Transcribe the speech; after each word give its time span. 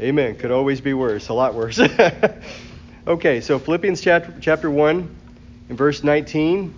Amen. 0.00 0.34
Could 0.36 0.50
always 0.50 0.80
be 0.80 0.94
worse, 0.94 1.28
a 1.28 1.34
lot 1.34 1.54
worse. 1.54 1.78
okay, 3.06 3.42
so 3.42 3.58
Philippians 3.58 4.00
chapter, 4.00 4.34
chapter 4.40 4.70
1 4.70 5.16
and 5.68 5.76
verse 5.76 6.02
19. 6.02 6.74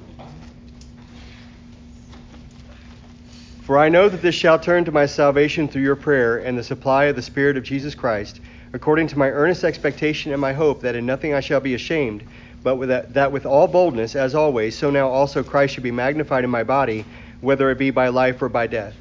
For 3.63 3.79
I 3.79 3.91
know 3.91 4.09
that 4.09 4.23
this 4.23 4.35
shall 4.35 4.59
turn 4.59 4.87
to 4.87 4.93
my 4.93 5.07
salvation 5.07 5.69
through 5.69 5.83
your 5.83 5.95
prayer 5.95 6.39
and 6.39 6.59
the 6.59 6.65
supply 6.65 7.05
of 7.05 7.15
the 7.15 7.23
Spirit 7.23 7.57
of 7.57 7.63
Jesus 7.63 7.95
Christ, 7.95 8.41
according 8.73 9.07
to 9.09 9.19
my 9.19 9.31
earnest 9.31 9.63
expectation 9.63 10.33
and 10.33 10.41
my 10.41 10.53
hope 10.53 10.81
that 10.81 10.97
in 10.97 11.07
nothing 11.07 11.33
I 11.33 11.39
shall 11.39 11.61
be 11.61 11.75
ashamed, 11.75 12.25
but 12.65 12.75
with 12.75 12.89
that, 12.89 13.15
that 13.15 13.31
with 13.31 13.47
all 13.47 13.69
boldness, 13.69 14.17
as 14.17 14.35
always, 14.35 14.77
so 14.77 14.91
now 14.91 15.09
also 15.09 15.45
Christ 15.45 15.75
should 15.75 15.85
be 15.85 15.93
magnified 15.93 16.43
in 16.43 16.51
my 16.51 16.65
body, 16.65 17.05
whether 17.41 17.71
it 17.71 17.79
be 17.79 17.93
by 17.93 18.09
life 18.09 18.43
or 18.43 18.49
by 18.49 18.67
death. 18.67 18.97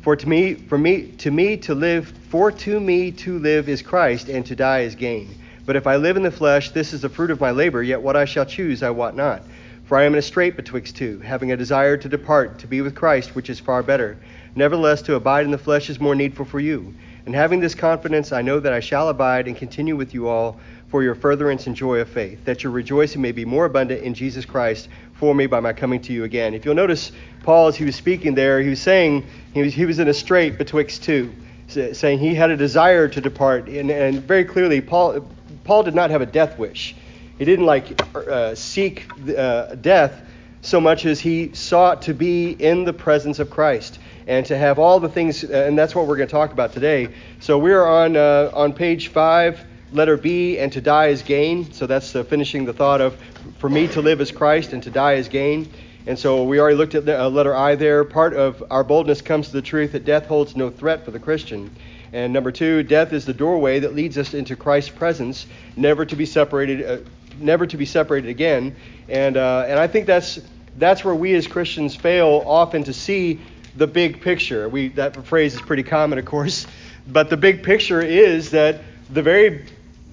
For 0.00 0.14
to 0.14 0.28
me, 0.28 0.54
for 0.54 0.78
me, 0.78 1.08
to 1.18 1.30
me 1.30 1.56
to 1.58 1.74
live, 1.74 2.08
for 2.30 2.52
to 2.52 2.80
me 2.80 3.10
to 3.12 3.38
live 3.38 3.68
is 3.68 3.82
Christ, 3.82 4.28
and 4.28 4.46
to 4.46 4.54
die 4.54 4.80
is 4.80 4.94
gain. 4.94 5.34
But 5.66 5.76
if 5.76 5.86
I 5.86 5.96
live 5.96 6.16
in 6.16 6.22
the 6.22 6.30
flesh, 6.30 6.70
this 6.70 6.92
is 6.92 7.02
the 7.02 7.08
fruit 7.08 7.30
of 7.30 7.40
my 7.40 7.50
labor. 7.50 7.82
Yet 7.82 8.00
what 8.00 8.16
I 8.16 8.24
shall 8.24 8.46
choose, 8.46 8.82
I 8.82 8.90
wot 8.90 9.16
not. 9.16 9.42
For 9.84 9.98
I 9.98 10.04
am 10.04 10.12
in 10.12 10.18
a 10.18 10.22
strait 10.22 10.54
betwixt 10.54 10.96
two, 10.96 11.18
having 11.20 11.50
a 11.50 11.56
desire 11.56 11.96
to 11.96 12.08
depart, 12.08 12.60
to 12.60 12.66
be 12.66 12.80
with 12.80 12.94
Christ, 12.94 13.34
which 13.34 13.50
is 13.50 13.58
far 13.58 13.82
better. 13.82 14.18
Nevertheless, 14.54 15.02
to 15.02 15.14
abide 15.14 15.44
in 15.44 15.50
the 15.50 15.58
flesh 15.58 15.90
is 15.90 16.00
more 16.00 16.14
needful 16.14 16.44
for 16.44 16.60
you. 16.60 16.94
And 17.28 17.34
having 17.34 17.60
this 17.60 17.74
confidence, 17.74 18.32
I 18.32 18.40
know 18.40 18.58
that 18.58 18.72
I 18.72 18.80
shall 18.80 19.10
abide 19.10 19.48
and 19.48 19.54
continue 19.54 19.96
with 19.96 20.14
you 20.14 20.28
all 20.28 20.58
for 20.88 21.02
your 21.02 21.14
furtherance 21.14 21.66
and 21.66 21.76
joy 21.76 21.98
of 21.98 22.08
faith, 22.08 22.42
that 22.46 22.64
your 22.64 22.72
rejoicing 22.72 23.20
may 23.20 23.32
be 23.32 23.44
more 23.44 23.66
abundant 23.66 24.02
in 24.02 24.14
Jesus 24.14 24.46
Christ 24.46 24.88
for 25.12 25.34
me 25.34 25.46
by 25.46 25.60
my 25.60 25.74
coming 25.74 26.00
to 26.00 26.12
you 26.14 26.24
again. 26.24 26.54
If 26.54 26.64
you'll 26.64 26.74
notice, 26.74 27.12
Paul, 27.42 27.66
as 27.66 27.76
he 27.76 27.84
was 27.84 27.96
speaking 27.96 28.34
there, 28.34 28.62
he 28.62 28.70
was 28.70 28.80
saying 28.80 29.26
he 29.52 29.60
was, 29.60 29.74
he 29.74 29.84
was 29.84 29.98
in 29.98 30.08
a 30.08 30.14
strait 30.14 30.56
betwixt 30.56 31.02
two, 31.02 31.30
saying 31.68 32.18
he 32.18 32.34
had 32.34 32.48
a 32.48 32.56
desire 32.56 33.08
to 33.08 33.20
depart. 33.20 33.68
And, 33.68 33.90
and 33.90 34.22
very 34.22 34.46
clearly, 34.46 34.80
Paul, 34.80 35.28
Paul 35.64 35.82
did 35.82 35.94
not 35.94 36.08
have 36.08 36.22
a 36.22 36.26
death 36.26 36.58
wish. 36.58 36.96
He 37.36 37.44
didn't 37.44 37.66
like 37.66 38.02
uh, 38.16 38.54
seek 38.54 39.04
uh, 39.36 39.74
death 39.74 40.18
so 40.62 40.80
much 40.80 41.04
as 41.04 41.20
he 41.20 41.52
sought 41.52 42.00
to 42.02 42.14
be 42.14 42.52
in 42.52 42.84
the 42.84 42.94
presence 42.94 43.38
of 43.38 43.50
Christ 43.50 43.98
and 44.28 44.46
to 44.46 44.56
have 44.56 44.78
all 44.78 45.00
the 45.00 45.08
things, 45.08 45.42
uh, 45.42 45.64
and 45.66 45.76
that's 45.76 45.94
what 45.94 46.06
we're 46.06 46.16
going 46.16 46.28
to 46.28 46.32
talk 46.32 46.52
about 46.52 46.72
today. 46.72 47.08
So 47.40 47.58
we're 47.58 47.84
on 47.84 48.16
uh, 48.16 48.52
on 48.54 48.74
page 48.74 49.08
five, 49.08 49.64
letter 49.90 50.16
B, 50.16 50.58
and 50.58 50.70
to 50.74 50.80
die 50.80 51.06
is 51.08 51.22
gain. 51.22 51.72
So 51.72 51.86
that's 51.86 52.14
uh, 52.14 52.22
finishing 52.22 52.66
the 52.66 52.74
thought 52.74 53.00
of 53.00 53.18
for 53.58 53.68
me 53.68 53.88
to 53.88 54.02
live 54.02 54.20
as 54.20 54.30
Christ 54.30 54.72
and 54.72 54.82
to 54.84 54.90
die 54.90 55.14
is 55.14 55.28
gain. 55.28 55.68
And 56.06 56.18
so 56.18 56.44
we 56.44 56.60
already 56.60 56.76
looked 56.76 56.94
at 56.94 57.04
the, 57.04 57.20
uh, 57.20 57.28
letter 57.28 57.54
I 57.54 57.74
there. 57.74 58.04
Part 58.04 58.34
of 58.34 58.62
our 58.70 58.84
boldness 58.84 59.20
comes 59.20 59.48
to 59.48 59.52
the 59.54 59.62
truth 59.62 59.92
that 59.92 60.04
death 60.04 60.26
holds 60.26 60.56
no 60.56 60.70
threat 60.70 61.04
for 61.04 61.10
the 61.10 61.18
Christian. 61.18 61.74
And 62.12 62.32
number 62.32 62.52
two, 62.52 62.82
death 62.82 63.12
is 63.12 63.26
the 63.26 63.34
doorway 63.34 63.80
that 63.80 63.94
leads 63.94 64.16
us 64.16 64.32
into 64.32 64.56
Christ's 64.56 64.90
presence, 64.90 65.46
never 65.76 66.06
to 66.06 66.16
be 66.16 66.24
separated 66.24 67.06
never 67.40 67.66
to 67.66 67.76
be 67.76 67.84
separated 67.86 68.28
again. 68.28 68.76
And 69.08 69.36
uh, 69.36 69.64
and 69.68 69.78
I 69.78 69.86
think 69.86 70.06
that's 70.06 70.40
that's 70.76 71.04
where 71.04 71.14
we 71.14 71.34
as 71.34 71.46
Christians 71.46 71.96
fail 71.96 72.42
often 72.46 72.84
to 72.84 72.92
see 72.92 73.40
the 73.76 73.86
big 73.86 74.20
picture. 74.20 74.68
We 74.68 74.88
that 74.88 75.26
phrase 75.26 75.54
is 75.54 75.60
pretty 75.60 75.82
common, 75.82 76.18
of 76.18 76.24
course, 76.24 76.66
but 77.06 77.30
the 77.30 77.36
big 77.36 77.62
picture 77.62 78.00
is 78.00 78.50
that 78.50 78.80
the 79.10 79.22
very 79.22 79.64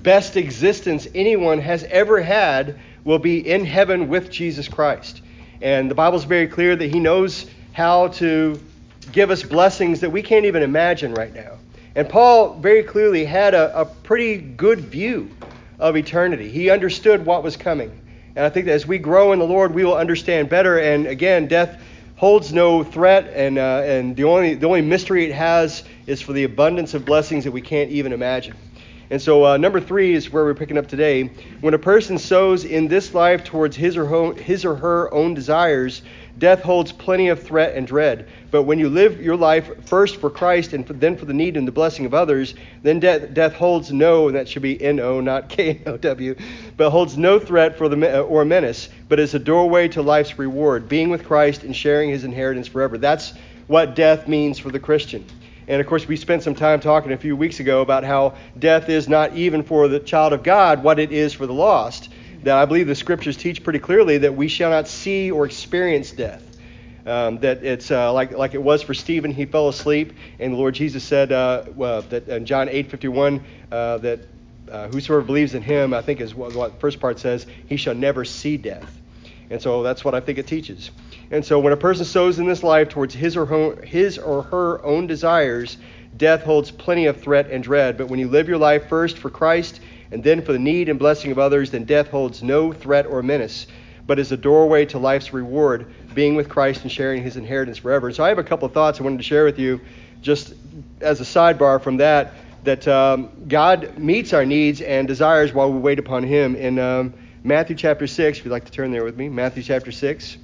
best 0.02 0.38
existence 0.38 1.08
anyone 1.16 1.60
has 1.60 1.84
ever 1.86 2.22
had 2.22 2.80
will 3.04 3.20
be 3.20 3.48
in 3.48 3.66
heaven 3.66 4.08
with 4.08 4.30
Jesus 4.30 4.68
Christ. 4.68 5.22
And 5.62 5.90
the 5.90 5.96
Bible 5.96 6.18
is 6.18 6.24
very 6.26 6.48
clear 6.48 6.76
that 6.76 6.88
He 6.88 7.00
knows 7.00 7.46
how 7.74 8.10
to 8.10 8.60
give 9.12 9.32
us 9.32 9.44
blessings 9.44 10.02
that 10.02 10.10
we 10.10 10.22
can't 10.22 10.46
even 10.46 10.64
imagine 10.64 11.14
right 11.14 11.34
now. 11.34 11.58
And 11.96 12.10
Paul 12.10 12.56
very 12.56 12.84
clearly 12.84 13.26
had 13.26 13.54
a, 13.54 13.82
a 13.82 13.86
pretty 13.86 14.38
good 14.38 14.80
view 14.80 15.30
of 15.80 15.96
eternity. 15.96 16.50
He 16.50 16.70
understood 16.70 17.26
what 17.26 17.44
was 17.44 17.56
coming. 17.56 18.02
And 18.36 18.46
I 18.46 18.50
think 18.50 18.66
that 18.66 18.74
as 18.74 18.86
we 18.86 18.98
grow 18.98 19.32
in 19.32 19.40
the 19.40 19.46
Lord, 19.46 19.74
we 19.74 19.86
will 19.86 19.96
understand 19.96 20.50
better. 20.50 20.78
And 20.78 21.08
again, 21.08 21.48
death 21.48 21.82
holds 22.16 22.54
no 22.54 22.84
threat, 22.84 23.32
and, 23.34 23.58
uh, 23.58 23.82
and 23.86 24.16
the, 24.16 24.24
only, 24.24 24.56
the 24.56 24.68
only 24.68 24.82
mystery 24.82 25.26
it 25.26 25.34
has 25.34 25.84
is 26.08 26.22
for 26.22 26.34
the 26.34 26.44
abundance 26.44 26.94
of 26.94 27.06
blessings 27.06 27.44
that 27.44 27.52
we 27.52 27.62
can't 27.62 27.92
even 27.92 28.14
imagine. 28.14 28.56
And 29.10 29.22
so, 29.22 29.46
uh, 29.46 29.58
number 29.58 29.80
three 29.80 30.14
is 30.14 30.32
where 30.32 30.44
we're 30.44 30.54
picking 30.54 30.78
up 30.78 30.88
today. 30.88 31.30
When 31.62 31.74
a 31.74 31.80
person 31.80 32.18
sows 32.18 32.66
in 32.66 32.88
this 32.88 33.14
life 33.14 33.44
towards 33.44 33.76
his 33.76 33.98
or, 33.98 34.06
her, 34.06 34.34
his 34.34 34.66
or 34.66 34.76
her 34.76 35.14
own 35.14 35.34
desires, 35.34 36.02
Death 36.38 36.64
holds 36.64 36.92
plenty 36.92 37.30
of 37.30 37.42
threat 37.42 37.76
and 37.76 37.88
dread. 37.88 38.28
But 38.52 38.64
when 38.64 38.78
you 38.78 38.90
live 38.90 39.22
your 39.22 39.38
life 39.38 39.72
first 39.86 40.18
for 40.18 40.30
Christ 40.30 40.74
and 40.74 40.86
for, 40.86 40.92
then 40.92 41.16
for 41.16 41.24
the 41.24 41.34
need 41.34 41.56
and 41.56 41.66
the 41.66 41.72
blessing 41.72 42.06
of 42.06 42.14
others, 42.14 42.56
then 42.84 43.00
death, 43.00 43.34
death 43.34 43.54
holds 43.54 43.94
no, 43.94 44.28
and 44.28 44.36
that 44.36 44.50
should 44.50 44.62
be 44.62 44.82
N 44.82 45.00
O, 45.00 45.22
not 45.22 45.48
K 45.50 45.82
O 45.86 45.96
W, 45.96 46.36
but 46.76 46.90
holds 46.90 47.18
no 47.18 47.40
threat 47.40 47.78
for 47.78 47.88
the, 47.88 48.22
or 48.22 48.44
menace, 48.44 48.90
but 49.08 49.20
is 49.20 49.34
a 49.34 49.40
doorway 49.40 49.88
to 49.90 50.02
life's 50.02 50.38
reward, 50.38 50.90
being 50.90 51.10
with 51.10 51.24
Christ 51.24 51.64
and 51.64 51.74
sharing 51.74 52.10
his 52.10 52.26
inheritance 52.26 52.68
forever. 52.68 52.98
That's 52.98 53.34
what 53.68 53.96
death 53.96 54.28
means 54.28 54.60
for 54.60 54.72
the 54.72 54.80
Christian. 54.80 55.26
And 55.68 55.82
of 55.82 55.88
course, 55.88 56.08
we 56.08 56.16
spent 56.16 56.44
some 56.44 56.56
time 56.56 56.80
talking 56.80 57.12
a 57.12 57.18
few 57.18 57.36
weeks 57.36 57.60
ago 57.60 57.82
about 57.82 58.04
how 58.04 58.36
death 58.58 58.90
is 58.90 59.10
not 59.10 59.36
even 59.36 59.64
for 59.64 59.88
the 59.88 60.00
child 60.00 60.34
of 60.34 60.44
God 60.44 60.84
what 60.84 61.00
it 61.00 61.12
is 61.12 61.34
for 61.34 61.48
the 61.48 61.54
lost 61.54 62.10
that 62.46 62.56
I 62.56 62.66
believe 62.66 62.86
the 62.86 62.96
scriptures 62.96 63.36
teach 63.38 63.64
pretty 63.64 63.80
clearly 63.80 64.20
that 64.20 64.36
we 64.36 64.48
shall 64.48 64.70
not 64.70 64.88
see 64.88 65.32
or 65.32 65.46
experience 65.46 66.12
death. 66.12 66.44
Um, 67.08 67.40
that 67.40 67.64
it's 67.64 67.92
uh, 67.92 68.12
like 68.14 68.32
like 68.32 68.56
it 68.56 68.62
was 68.62 68.82
for 68.82 68.96
Stephen, 68.96 69.32
he 69.32 69.46
fell 69.46 69.68
asleep, 69.68 70.14
and 70.40 70.54
the 70.54 70.58
Lord 70.58 70.74
Jesus 70.74 71.04
said 71.04 71.32
uh, 71.32 71.64
that 72.10 72.28
in 72.28 72.46
John 72.48 72.68
8:51 72.68 73.44
uh, 73.72 73.98
that 74.00 74.22
uh, 74.72 74.88
whosoever 74.88 75.22
believes 75.22 75.54
in 75.54 75.62
Him, 75.62 75.94
I 75.94 76.02
think 76.02 76.20
is 76.20 76.34
what, 76.34 76.56
what 76.56 76.74
the 76.74 76.80
first 76.80 77.00
part 77.00 77.20
says, 77.20 77.46
he 77.68 77.78
shall 77.78 77.94
never 77.94 78.26
see 78.26 78.58
death. 78.58 79.00
And 79.50 79.62
so 79.62 79.84
that's 79.84 80.04
what 80.04 80.16
I 80.16 80.20
think 80.20 80.38
it 80.38 80.48
teaches. 80.48 80.92
And 81.32 81.46
so 81.46 81.60
when 81.60 81.74
a 81.74 81.78
person 81.78 82.06
sows 82.06 82.40
in 82.40 82.46
this 82.46 82.64
life 82.64 82.90
towards 82.90 83.14
his 83.14 83.38
or 83.38 83.46
her, 83.46 83.82
his 83.86 84.18
or 84.18 84.44
her 84.44 84.84
own 84.84 85.08
desires, 85.08 85.78
death 86.18 86.44
holds 86.44 86.72
plenty 86.72 87.06
of 87.06 87.22
threat 87.22 87.50
and 87.52 87.64
dread. 87.64 87.98
But 87.98 88.08
when 88.08 88.20
you 88.20 88.28
live 88.28 88.48
your 88.48 88.58
life 88.58 88.88
first 88.88 89.18
for 89.18 89.30
Christ 89.30 89.82
and 90.12 90.24
then 90.24 90.42
for 90.42 90.54
the 90.54 90.60
need 90.60 90.90
and 90.90 90.98
blessing 90.98 91.32
of 91.32 91.40
others, 91.40 91.72
then 91.72 91.84
death 91.84 92.08
holds 92.08 92.42
no 92.42 92.72
threat 92.72 93.06
or 93.06 93.22
menace, 93.22 93.68
but 94.08 94.20
is 94.20 94.32
a 94.32 94.38
doorway 94.38 94.86
to 94.86 95.00
life's 95.00 95.34
reward, 95.34 95.88
being 96.14 96.36
with 96.36 96.48
Christ 96.48 96.84
and 96.84 96.92
sharing 96.92 97.22
his 97.22 97.38
inheritance 97.38 97.80
forever. 97.80 98.12
So 98.12 98.24
I 98.24 98.30
have 98.30 98.40
a 98.40 98.44
couple 98.44 98.66
of 98.66 98.74
thoughts 98.74 99.00
I 99.00 99.04
wanted 99.04 99.18
to 99.18 99.24
share 99.24 99.46
with 99.46 99.60
you, 99.60 99.82
just 100.22 100.54
as 101.02 101.22
a 101.22 101.24
sidebar 101.24 101.82
from 101.82 101.98
that, 101.98 102.34
that 102.64 102.88
um, 102.88 103.30
God 103.48 103.98
meets 103.98 104.34
our 104.34 104.46
needs 104.46 104.82
and 104.82 105.08
desires 105.08 105.54
while 105.54 105.72
we 105.72 105.80
wait 105.80 106.00
upon 106.00 106.24
him. 106.24 106.56
In 106.56 106.80
um, 106.80 107.14
Matthew 107.46 107.76
chapter 107.76 108.08
6, 108.08 108.40
if 108.40 108.46
you'd 108.46 108.50
like 108.50 108.66
to 108.66 108.72
turn 108.72 108.90
there 108.90 109.04
with 109.04 109.16
me, 109.16 109.30
Matthew 109.30 109.62
chapter 109.62 109.92
6. 109.92 110.38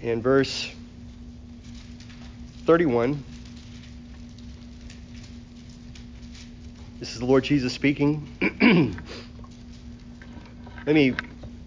In 0.00 0.22
verse 0.22 0.70
31. 2.66 3.20
This 7.00 7.14
is 7.14 7.18
the 7.18 7.26
Lord 7.26 7.42
Jesus 7.42 7.72
speaking. 7.72 8.28
Let 10.86 10.94
me, 10.94 11.16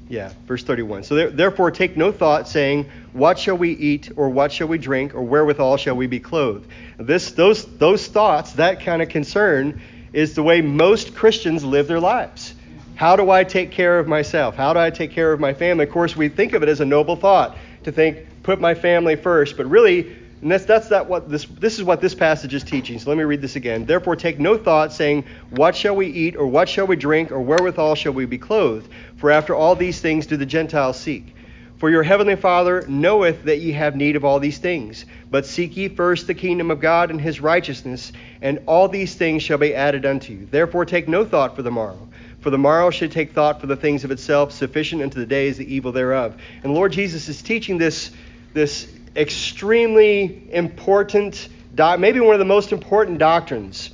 yeah, 0.07 0.31
verse 0.47 0.63
31. 0.63 1.03
So 1.03 1.15
there, 1.15 1.29
therefore, 1.29 1.71
take 1.71 1.97
no 1.97 2.13
thought, 2.13 2.47
saying, 2.47 2.89
What 3.11 3.37
shall 3.37 3.57
we 3.57 3.71
eat, 3.73 4.11
or 4.15 4.29
what 4.29 4.53
shall 4.53 4.69
we 4.69 4.77
drink, 4.77 5.13
or 5.13 5.23
wherewithal 5.23 5.75
shall 5.75 5.97
we 5.97 6.07
be 6.07 6.21
clothed? 6.21 6.69
This, 6.97 7.31
those, 7.33 7.65
those 7.65 8.07
thoughts, 8.07 8.53
that 8.53 8.79
kind 8.79 9.01
of 9.01 9.09
concern, 9.09 9.81
is 10.13 10.35
the 10.35 10.43
way 10.43 10.61
most 10.61 11.15
Christians 11.15 11.63
live 11.63 11.87
their 11.87 11.99
lives. 11.99 12.53
How 12.95 13.15
do 13.15 13.31
I 13.31 13.43
take 13.43 13.71
care 13.71 13.97
of 13.97 14.07
myself? 14.07 14.55
How 14.55 14.73
do 14.73 14.79
I 14.79 14.89
take 14.89 15.11
care 15.11 15.33
of 15.33 15.39
my 15.39 15.53
family? 15.53 15.85
Of 15.85 15.91
course, 15.91 16.15
we 16.15 16.29
think 16.29 16.53
of 16.53 16.63
it 16.63 16.69
as 16.69 16.81
a 16.81 16.85
noble 16.85 17.15
thought 17.15 17.57
to 17.83 17.91
think, 17.91 18.27
put 18.43 18.59
my 18.59 18.75
family 18.75 19.15
first, 19.15 19.57
but 19.57 19.65
really, 19.67 20.15
and 20.41 20.51
that's, 20.51 20.65
that's 20.65 20.89
that 20.89 21.07
what 21.07 21.29
this, 21.29 21.45
this 21.45 21.77
is 21.77 21.83
what 21.83 22.01
this 22.01 22.15
passage 22.15 22.53
is 22.53 22.63
teaching. 22.63 22.99
So 22.99 23.09
let 23.09 23.17
me 23.17 23.23
read 23.23 23.41
this 23.41 23.55
again. 23.55 23.85
Therefore, 23.85 24.15
take 24.15 24.39
no 24.39 24.57
thought, 24.57 24.91
saying, 24.91 25.25
What 25.51 25.75
shall 25.75 25.95
we 25.95 26.07
eat, 26.07 26.35
or 26.35 26.47
what 26.47 26.67
shall 26.67 26.87
we 26.87 26.95
drink, 26.95 27.31
or 27.31 27.39
wherewithal 27.39 27.95
shall 27.95 28.13
we 28.13 28.25
be 28.25 28.37
clothed? 28.37 28.91
For 29.17 29.31
after 29.31 29.53
all 29.53 29.75
these 29.75 30.01
things 30.01 30.25
do 30.27 30.37
the 30.37 30.45
Gentiles 30.45 30.99
seek. 30.99 31.35
For 31.81 31.89
your 31.89 32.03
heavenly 32.03 32.35
Father 32.35 32.85
knoweth 32.87 33.45
that 33.45 33.57
ye 33.57 33.71
have 33.71 33.95
need 33.95 34.15
of 34.15 34.23
all 34.23 34.39
these 34.39 34.59
things. 34.59 35.03
But 35.31 35.47
seek 35.47 35.75
ye 35.75 35.87
first 35.87 36.27
the 36.27 36.35
kingdom 36.35 36.69
of 36.69 36.79
God 36.79 37.09
and 37.09 37.19
his 37.19 37.41
righteousness, 37.41 38.11
and 38.39 38.59
all 38.67 38.87
these 38.87 39.15
things 39.15 39.41
shall 39.41 39.57
be 39.57 39.73
added 39.73 40.05
unto 40.05 40.31
you. 40.31 40.45
Therefore, 40.45 40.85
take 40.85 41.07
no 41.07 41.25
thought 41.25 41.55
for 41.55 41.63
the 41.63 41.71
morrow. 41.71 42.07
For 42.41 42.51
the 42.51 42.57
morrow 42.59 42.91
should 42.91 43.11
take 43.11 43.33
thought 43.33 43.59
for 43.59 43.65
the 43.65 43.75
things 43.75 44.03
of 44.03 44.11
itself, 44.11 44.51
sufficient 44.51 45.01
unto 45.01 45.19
the 45.19 45.25
day 45.25 45.47
is 45.47 45.57
the 45.57 45.73
evil 45.73 45.91
thereof. 45.91 46.39
And 46.63 46.75
Lord 46.75 46.91
Jesus 46.91 47.27
is 47.27 47.41
teaching 47.41 47.79
this, 47.79 48.11
this 48.53 48.87
extremely 49.15 50.53
important, 50.53 51.49
maybe 51.97 52.19
one 52.19 52.35
of 52.35 52.39
the 52.39 52.45
most 52.45 52.71
important 52.71 53.17
doctrines 53.17 53.89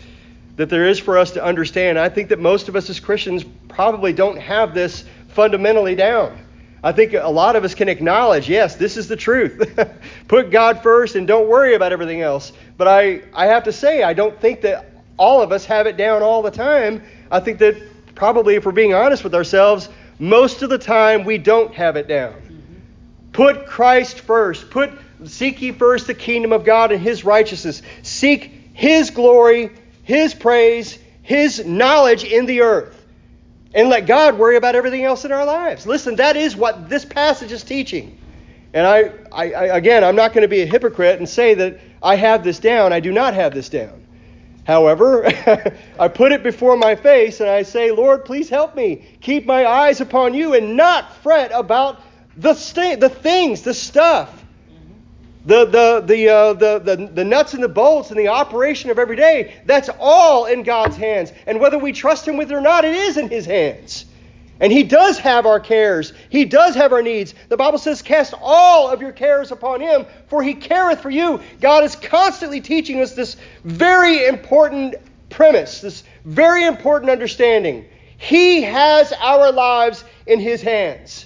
that 0.57 0.69
there 0.69 0.89
is 0.89 0.99
for 0.99 1.17
us 1.17 1.31
to 1.31 1.41
understand. 1.41 1.97
I 1.97 2.09
think 2.09 2.27
that 2.29 2.39
most 2.39 2.67
of 2.67 2.75
us 2.75 2.89
as 2.89 2.99
Christians 2.99 3.45
probably 3.69 4.11
don't 4.11 4.39
have 4.39 4.73
this 4.73 5.05
fundamentally 5.29 5.95
down. 5.95 6.37
I 6.83 6.91
think 6.91 7.13
a 7.13 7.27
lot 7.27 7.55
of 7.55 7.63
us 7.63 7.73
can 7.73 7.89
acknowledge, 7.89 8.47
yes, 8.47 8.75
this 8.75 8.97
is 8.97 9.07
the 9.07 9.15
truth. 9.15 9.77
Put 10.27 10.51
God 10.51 10.83
first 10.83 11.15
and 11.15 11.27
don't 11.27 11.47
worry 11.47 11.73
about 11.73 11.91
everything 11.91 12.21
else. 12.21 12.53
But 12.77 12.87
I, 12.87 13.23
I 13.33 13.47
have 13.47 13.63
to 13.63 13.71
say, 13.71 14.03
I 14.03 14.13
don't 14.13 14.39
think 14.39 14.61
that 14.61 14.91
all 15.17 15.41
of 15.41 15.51
us 15.51 15.65
have 15.65 15.87
it 15.87 15.97
down 15.97 16.21
all 16.21 16.43
the 16.43 16.51
time. 16.51 17.01
I 17.31 17.39
think 17.39 17.59
that 17.59 17.81
probably, 18.13 18.55
if 18.55 18.65
we're 18.65 18.71
being 18.73 18.93
honest 18.93 19.23
with 19.23 19.33
ourselves, 19.33 19.89
most 20.19 20.61
of 20.61 20.69
the 20.69 20.77
time 20.77 21.25
we 21.25 21.39
don't 21.39 21.73
have 21.73 21.95
it 21.95 22.07
down. 22.07 22.35
Put 23.33 23.65
Christ 23.65 24.19
first. 24.21 24.69
Put 24.69 24.91
seek 25.25 25.61
ye 25.61 25.71
first 25.71 26.05
the 26.05 26.13
kingdom 26.13 26.53
of 26.53 26.63
God 26.63 26.91
and 26.91 27.01
his 27.01 27.25
righteousness. 27.25 27.81
Seek 28.03 28.51
his 28.73 29.09
glory, 29.09 29.71
his 30.03 30.35
praise, 30.35 30.97
his 31.23 31.65
knowledge 31.65 32.23
in 32.23 32.45
the 32.45 32.61
earth 32.61 32.96
and 33.77 33.89
let 33.89 34.07
God 34.07 34.39
worry 34.39 34.55
about 34.55 34.73
everything 34.73 35.03
else 35.03 35.23
in 35.23 35.31
our 35.31 35.45
lives. 35.45 35.85
Listen, 35.85 36.15
that 36.15 36.35
is 36.35 36.55
what 36.55 36.89
this 36.89 37.05
passage 37.05 37.51
is 37.51 37.63
teaching. 37.63 38.17
And 38.73 38.87
I, 38.87 39.11
I, 39.31 39.53
I 39.53 39.77
again, 39.77 40.03
I'm 40.03 40.15
not 40.15 40.33
going 40.33 40.41
to 40.41 40.47
be 40.47 40.61
a 40.61 40.65
hypocrite 40.65 41.19
and 41.19 41.29
say 41.29 41.53
that 41.53 41.79
I 42.01 42.15
have 42.15 42.43
this 42.43 42.57
down. 42.57 42.91
I 42.91 42.99
do 42.99 43.11
not 43.11 43.35
have 43.35 43.53
this 43.53 43.69
down. 43.69 44.03
However, 44.65 45.27
I 45.99 46.07
put 46.07 46.31
it 46.31 46.41
before 46.41 46.75
my 46.75 46.95
face 46.95 47.39
and 47.39 47.49
I 47.49 47.61
say, 47.61 47.91
Lord, 47.91 48.25
please 48.25 48.49
help 48.49 48.75
me. 48.75 49.05
Keep 49.21 49.45
my 49.45 49.67
eyes 49.67 50.01
upon 50.01 50.33
you 50.33 50.55
and 50.55 50.75
not 50.75 51.13
fret 51.17 51.51
about 51.53 52.01
the, 52.35 52.55
st- 52.55 52.99
the 52.99 53.09
things, 53.09 53.61
the 53.61 53.75
stuff 53.75 54.43
the, 55.47 55.63
the, 55.63 56.03
the, 56.05 56.29
uh, 56.29 56.53
the, 56.53 56.79
the, 56.79 57.07
the 57.07 57.23
nuts 57.23 57.53
and 57.53 57.63
the 57.63 57.69
bolts 57.69 58.11
and 58.11 58.19
the 58.19 58.27
operation 58.27 58.89
of 58.89 58.99
every 58.99 59.15
day, 59.15 59.55
that's 59.65 59.89
all 59.97 60.45
in 60.45 60.63
God's 60.63 60.97
hands. 60.97 61.31
And 61.47 61.61
whether 61.61 61.77
we 61.79 61.93
trust 61.93 62.27
Him 62.27 62.35
with 62.35 62.51
it 62.51 62.55
or 62.55 62.61
not, 62.61 62.83
it 62.83 62.93
is 62.93 63.15
in 63.15 63.29
His 63.29 63.45
hands. 63.45 64.03
And 64.59 64.73
He 64.73 64.83
does 64.83 65.17
have 65.19 65.45
our 65.45 65.61
cares, 65.61 66.11
He 66.29 66.43
does 66.43 66.75
have 66.75 66.91
our 66.91 67.01
needs. 67.01 67.33
The 67.47 67.55
Bible 67.55 67.77
says, 67.77 68.01
Cast 68.01 68.33
all 68.41 68.89
of 68.89 69.01
your 69.01 69.13
cares 69.13 69.53
upon 69.53 69.79
Him, 69.79 70.05
for 70.27 70.43
He 70.43 70.53
careth 70.53 70.99
for 70.99 71.09
you. 71.09 71.39
God 71.61 71.85
is 71.85 71.95
constantly 71.95 72.59
teaching 72.59 72.99
us 73.01 73.13
this 73.13 73.37
very 73.63 74.27
important 74.27 74.95
premise, 75.29 75.79
this 75.79 76.03
very 76.25 76.65
important 76.65 77.09
understanding. 77.09 77.85
He 78.17 78.63
has 78.63 79.13
our 79.13 79.53
lives 79.53 80.03
in 80.25 80.41
His 80.41 80.61
hands 80.61 81.25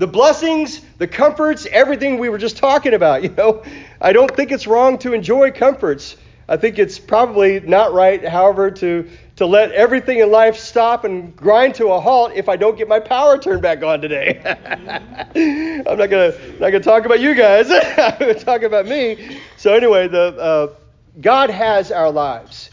the 0.00 0.06
blessings, 0.06 0.80
the 0.96 1.06
comforts, 1.06 1.66
everything 1.70 2.18
we 2.18 2.30
were 2.30 2.38
just 2.38 2.56
talking 2.56 2.94
about. 2.94 3.22
You 3.30 3.34
know, 3.36 3.62
I 4.00 4.14
don't 4.14 4.34
think 4.34 4.50
it's 4.50 4.66
wrong 4.66 4.96
to 4.98 5.12
enjoy 5.12 5.50
comforts. 5.52 6.16
I 6.48 6.56
think 6.56 6.78
it's 6.78 6.98
probably 6.98 7.60
not 7.60 7.92
right, 7.92 8.26
however, 8.26 8.70
to 8.70 9.08
to 9.36 9.46
let 9.46 9.72
everything 9.72 10.18
in 10.18 10.30
life 10.30 10.56
stop 10.56 11.04
and 11.04 11.36
grind 11.36 11.74
to 11.76 11.88
a 11.88 12.00
halt 12.00 12.32
if 12.34 12.48
I 12.48 12.56
don't 12.56 12.76
get 12.78 12.88
my 12.88 12.98
power 12.98 13.36
turned 13.38 13.60
back 13.62 13.82
on 13.82 14.00
today. 14.00 14.40
I'm 15.86 15.98
not 15.98 16.08
gonna 16.10 16.32
not 16.58 16.70
gonna 16.70 16.80
talk 16.80 17.04
about 17.04 17.20
you 17.20 17.34
guys. 17.34 17.70
I'm 17.70 18.18
gonna 18.18 18.34
talk 18.34 18.62
about 18.62 18.86
me. 18.86 19.38
So 19.58 19.74
anyway, 19.74 20.08
the 20.08 20.34
uh, 20.38 20.74
God 21.20 21.50
has 21.50 21.92
our 21.92 22.10
lives 22.10 22.70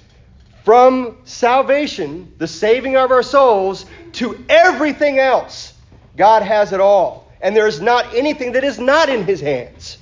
from 0.64 1.18
salvation, 1.26 2.34
the 2.38 2.48
saving 2.48 2.96
of 2.96 3.12
our 3.12 3.24
souls, 3.24 3.86
to 4.14 4.44
everything 4.48 5.20
else. 5.20 5.74
God 6.18 6.44
has 6.44 6.74
it 6.74 6.82
all. 6.82 7.32
And 7.40 7.56
there 7.56 7.68
is 7.68 7.80
not 7.80 8.14
anything 8.14 8.54
that 8.54 8.64
is 8.64 8.80
not 8.80 9.10
in 9.10 9.24
his 9.24 9.40
hands. 9.40 10.00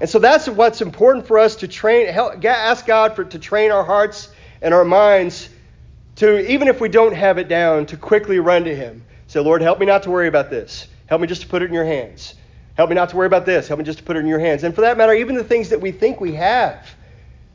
And 0.00 0.08
so 0.10 0.18
that's 0.18 0.48
what's 0.48 0.80
important 0.80 1.26
for 1.26 1.38
us 1.38 1.56
to 1.56 1.68
train, 1.68 2.08
help, 2.08 2.44
ask 2.44 2.86
God 2.86 3.14
for, 3.14 3.24
to 3.24 3.38
train 3.38 3.70
our 3.70 3.84
hearts 3.84 4.30
and 4.60 4.74
our 4.74 4.84
minds 4.84 5.50
to, 6.16 6.50
even 6.50 6.68
if 6.68 6.80
we 6.80 6.88
don't 6.88 7.14
have 7.14 7.38
it 7.38 7.48
down, 7.48 7.86
to 7.86 7.96
quickly 7.96 8.38
run 8.38 8.64
to 8.64 8.74
him. 8.74 9.04
Say, 9.26 9.40
Lord, 9.40 9.62
help 9.62 9.78
me 9.78 9.86
not 9.86 10.02
to 10.04 10.10
worry 10.10 10.28
about 10.28 10.50
this. 10.50 10.88
Help 11.06 11.20
me 11.20 11.26
just 11.26 11.42
to 11.42 11.48
put 11.48 11.62
it 11.62 11.66
in 11.66 11.74
your 11.74 11.84
hands. 11.84 12.34
Help 12.74 12.88
me 12.88 12.94
not 12.94 13.10
to 13.10 13.16
worry 13.16 13.26
about 13.26 13.46
this. 13.46 13.68
Help 13.68 13.78
me 13.78 13.84
just 13.84 13.98
to 13.98 14.04
put 14.04 14.16
it 14.16 14.20
in 14.20 14.26
your 14.26 14.38
hands. 14.38 14.64
And 14.64 14.74
for 14.74 14.80
that 14.80 14.96
matter, 14.96 15.12
even 15.12 15.36
the 15.36 15.44
things 15.44 15.68
that 15.68 15.80
we 15.80 15.92
think 15.92 16.20
we 16.20 16.34
have, 16.34 16.88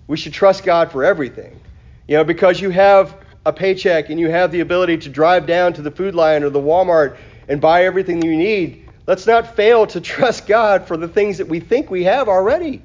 we 0.08 0.18
should 0.18 0.34
trust 0.34 0.64
God 0.64 0.92
for 0.92 1.04
everything. 1.04 1.60
You 2.08 2.18
know, 2.18 2.24
because 2.24 2.62
you 2.62 2.70
have 2.70 3.18
a 3.46 3.54
paycheck 3.54 4.10
and 4.10 4.20
you 4.20 4.30
have 4.30 4.52
the 4.52 4.62
ability 4.62 4.98
to 5.00 5.10
drive 5.10 5.46
down 5.46 5.74
to 5.74 5.82
the 5.82 5.92
food 5.92 6.16
line 6.16 6.44
or 6.44 6.50
the 6.50 6.60
Walmart 6.60 7.18
and 7.50 7.60
buy 7.60 7.84
everything 7.84 8.22
you 8.22 8.38
need, 8.38 8.88
let's 9.08 9.28
not 9.28 9.56
fail 9.56 9.88
to 9.88 10.00
trust 10.16 10.48
God 10.48 10.88
for 10.88 10.96
the 10.96 11.08
things 11.08 11.40
that 11.40 11.48
we 11.48 11.60
think 11.60 11.90
we 11.90 12.06
have 12.06 12.30
already. 12.30 12.82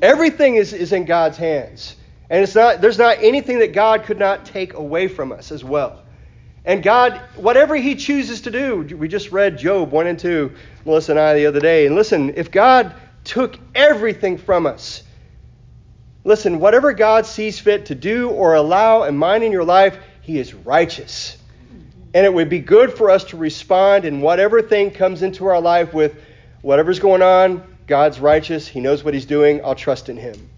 Everything 0.00 0.54
is, 0.54 0.72
is 0.72 0.92
in 0.92 1.04
God's 1.04 1.36
hands. 1.36 1.96
And 2.30 2.42
it's 2.42 2.54
not, 2.54 2.80
there's 2.80 2.98
not 2.98 3.18
anything 3.20 3.58
that 3.58 3.72
God 3.72 4.04
could 4.04 4.18
not 4.18 4.46
take 4.46 4.74
away 4.74 5.08
from 5.08 5.32
us 5.32 5.50
as 5.50 5.64
well. 5.64 6.02
And 6.64 6.82
God, 6.82 7.20
whatever 7.36 7.74
He 7.74 7.94
chooses 7.94 8.42
to 8.42 8.50
do, 8.50 8.96
we 8.96 9.08
just 9.08 9.32
read 9.32 9.58
Job 9.58 9.90
1 9.90 10.06
and 10.06 10.18
2, 10.18 10.52
Melissa 10.84 11.12
and 11.12 11.20
I, 11.20 11.34
the 11.34 11.46
other 11.46 11.60
day. 11.60 11.86
And 11.86 11.94
listen, 11.94 12.34
if 12.36 12.50
God 12.50 12.94
took 13.24 13.58
everything 13.74 14.36
from 14.36 14.66
us, 14.66 15.02
listen, 16.24 16.60
whatever 16.60 16.92
God 16.92 17.24
sees 17.24 17.58
fit 17.58 17.86
to 17.86 17.94
do 17.94 18.28
or 18.28 18.54
allow 18.54 19.04
and 19.04 19.18
mine 19.18 19.42
in 19.42 19.50
your 19.50 19.64
life, 19.64 19.98
He 20.20 20.38
is 20.38 20.52
righteous. 20.52 21.38
And 22.14 22.24
it 22.24 22.32
would 22.32 22.48
be 22.48 22.60
good 22.60 22.92
for 22.92 23.10
us 23.10 23.24
to 23.24 23.36
respond 23.36 24.04
in 24.04 24.20
whatever 24.20 24.62
thing 24.62 24.90
comes 24.90 25.22
into 25.22 25.46
our 25.46 25.60
life 25.60 25.92
with 25.92 26.16
whatever's 26.62 26.98
going 26.98 27.22
on, 27.22 27.62
God's 27.86 28.18
righteous, 28.18 28.66
He 28.66 28.80
knows 28.80 29.04
what 29.04 29.14
He's 29.14 29.26
doing, 29.26 29.64
I'll 29.64 29.74
trust 29.74 30.08
in 30.08 30.16
Him. 30.16 30.48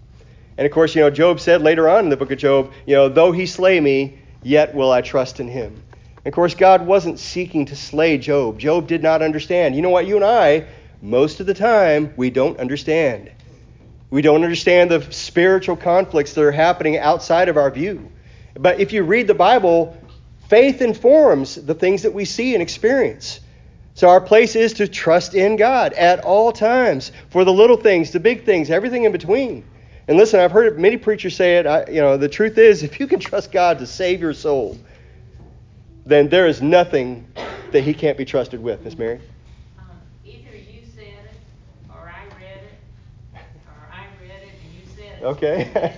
And 0.57 0.65
of 0.65 0.71
course, 0.71 0.95
you 0.95 1.01
know, 1.01 1.09
Job 1.09 1.39
said 1.39 1.61
later 1.61 1.89
on 1.89 2.05
in 2.05 2.09
the 2.09 2.17
book 2.17 2.31
of 2.31 2.37
Job, 2.37 2.71
you 2.85 2.95
know, 2.95 3.09
though 3.09 3.31
He 3.31 3.45
slay 3.45 3.79
me, 3.79 4.19
yet 4.43 4.73
will 4.73 4.91
I 4.91 5.01
trust 5.01 5.39
in 5.39 5.47
Him. 5.47 5.81
And 6.23 6.27
of 6.27 6.33
course, 6.33 6.53
God 6.53 6.85
wasn't 6.85 7.19
seeking 7.19 7.65
to 7.65 7.75
slay 7.75 8.17
Job. 8.17 8.59
Job 8.59 8.87
did 8.87 9.01
not 9.01 9.21
understand. 9.21 9.75
You 9.75 9.81
know 9.81 9.89
what? 9.89 10.07
You 10.07 10.17
and 10.17 10.25
I, 10.25 10.65
most 11.01 11.39
of 11.39 11.47
the 11.47 11.53
time, 11.53 12.13
we 12.15 12.29
don't 12.29 12.59
understand. 12.59 13.31
We 14.09 14.21
don't 14.21 14.43
understand 14.43 14.91
the 14.91 15.01
spiritual 15.11 15.77
conflicts 15.77 16.33
that 16.33 16.43
are 16.43 16.51
happening 16.51 16.97
outside 16.97 17.49
of 17.49 17.57
our 17.57 17.71
view. 17.71 18.11
But 18.53 18.79
if 18.79 18.91
you 18.91 19.03
read 19.03 19.27
the 19.27 19.33
Bible, 19.33 19.97
Faith 20.51 20.81
informs 20.81 21.55
the 21.55 21.73
things 21.73 22.01
that 22.01 22.13
we 22.13 22.25
see 22.25 22.55
and 22.55 22.61
experience. 22.61 23.39
So 23.93 24.09
our 24.09 24.19
place 24.19 24.57
is 24.57 24.73
to 24.73 24.87
trust 24.89 25.33
in 25.33 25.55
God 25.55 25.93
at 25.93 26.19
all 26.25 26.51
times 26.51 27.13
for 27.29 27.45
the 27.45 27.53
little 27.53 27.77
things, 27.77 28.11
the 28.11 28.19
big 28.19 28.43
things, 28.43 28.69
everything 28.69 29.05
in 29.05 29.13
between. 29.13 29.63
And 30.09 30.17
listen, 30.17 30.41
I've 30.41 30.51
heard 30.51 30.77
many 30.77 30.97
preachers 30.97 31.37
say 31.37 31.55
it. 31.55 31.65
I, 31.65 31.85
you 31.89 32.01
know, 32.01 32.17
the 32.17 32.27
truth 32.27 32.57
is, 32.57 32.83
if 32.83 32.99
you 32.99 33.07
can 33.07 33.21
trust 33.21 33.53
God 33.53 33.79
to 33.79 33.87
save 33.87 34.19
your 34.19 34.33
soul, 34.33 34.77
then 36.05 36.27
there 36.27 36.47
is 36.47 36.61
nothing 36.61 37.29
that 37.71 37.85
He 37.85 37.93
can't 37.93 38.17
be 38.17 38.25
trusted 38.25 38.61
with, 38.61 38.83
Miss 38.83 38.97
Mary. 38.97 39.21
Um, 39.79 39.85
either 40.25 40.49
you 40.49 40.81
said 40.93 41.05
it, 41.05 41.39
or 41.89 42.11
I 42.13 42.25
read 42.25 42.57
it, 42.57 43.39
or 43.67 43.89
I 43.89 44.03
read 44.21 44.43
it 44.43 44.49
and 44.65 44.73
you 44.73 44.81
said 44.97 45.21
it. 45.21 45.23
Okay. 45.23 45.95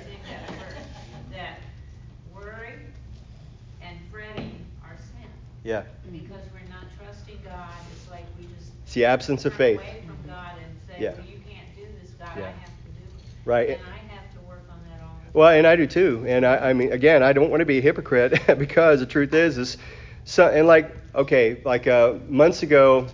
Yeah. 5.63 5.84
Because 6.12 6.41
we're 6.53 6.70
not 6.70 6.86
trusting 6.98 7.39
God, 7.43 7.70
it's 7.91 8.10
like 8.10 8.25
we 8.38 8.46
just. 8.46 8.72
It's 8.84 8.93
the 8.93 9.05
absence 9.05 9.46
of 9.46 9.53
faith. 9.53 9.79
Away 9.79 10.03
from 10.05 10.17
God 10.29 10.51
and 10.58 10.75
say, 10.88 11.03
yeah. 11.03 11.12
well, 11.12 11.25
you 11.25 11.39
can't 11.48 11.75
do 11.75 11.84
this, 12.01 12.12
God, 12.12 12.29
yeah. 12.38 12.43
I 12.43 12.48
have 12.48 12.65
to 12.65 12.89
do 12.89 13.03
it. 13.03 13.46
Right. 13.46 13.70
And 13.70 13.79
I 13.82 14.13
have 14.13 14.34
to 14.34 14.39
work 14.41 14.63
on 14.70 14.79
that 14.89 15.01
all 15.01 15.17
the. 15.32 15.38
Well, 15.38 15.50
and 15.50 15.65
I 15.65 15.75
do 15.75 15.88
too. 15.88 16.25
And 16.27 16.46
I, 16.46 16.70
I 16.70 16.74
mean, 16.74 16.91
again, 16.91 17.24
I 17.24 17.34
don't 17.34 17.50
want 17.50 17.62
to 17.62 17.65
be 17.65 17.77
a 17.77 17.82
hypocrite 17.82 18.41
because 18.58 19.00
the 19.00 19.05
truth 19.05 19.34
is, 19.34 19.58
is 19.58 19.77
so, 20.25 20.48
and 20.48 20.67
like, 20.67 20.96
okay, 21.15 21.62
like 21.63 21.88
uh, 21.88 22.15
months 22.27 22.63
ago, 22.63 23.08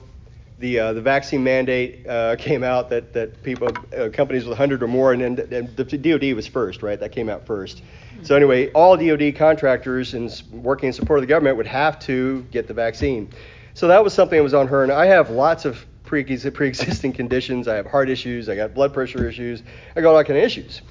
the 0.59 0.79
uh, 0.79 0.93
the 0.93 1.01
vaccine 1.01 1.43
mandate 1.43 2.05
uh, 2.07 2.35
came 2.37 2.63
out 2.63 2.89
that 2.89 3.13
that 3.13 3.41
people 3.43 3.69
uh, 3.97 4.09
companies 4.09 4.43
with 4.43 4.51
100 4.51 4.83
or 4.83 4.87
more, 4.87 5.13
and, 5.13 5.21
and, 5.21 5.39
and 5.39 5.75
the 5.75 5.83
DoD 5.83 6.33
was 6.33 6.47
first, 6.47 6.83
right? 6.83 6.99
That 6.99 7.11
came 7.11 7.29
out 7.29 7.45
first. 7.45 7.81
So 8.21 8.35
anyway, 8.35 8.69
all 8.73 8.97
DoD 8.97 9.35
contractors 9.35 10.13
and 10.13 10.43
working 10.51 10.87
in 10.87 10.93
support 10.93 11.19
of 11.19 11.23
the 11.23 11.27
government 11.27 11.55
would 11.55 11.67
have 11.67 11.99
to 11.99 12.45
get 12.51 12.67
the 12.67 12.73
vaccine. 12.73 13.29
So 13.73 13.87
that 13.87 14.03
was 14.03 14.13
something 14.13 14.37
that 14.37 14.43
was 14.43 14.53
on 14.53 14.67
her. 14.67 14.83
And 14.83 14.91
I 14.91 15.05
have 15.05 15.29
lots 15.29 15.63
of 15.63 15.85
pre- 16.03 16.23
pre-existing 16.25 17.13
conditions. 17.13 17.69
I 17.69 17.75
have 17.75 17.85
heart 17.85 18.09
issues. 18.09 18.49
I 18.49 18.55
got 18.55 18.73
blood 18.73 18.93
pressure 18.93 19.27
issues. 19.27 19.63
I 19.95 20.01
got 20.01 20.15
all 20.15 20.23
kind 20.25 20.37
of 20.37 20.43
issues. 20.43 20.81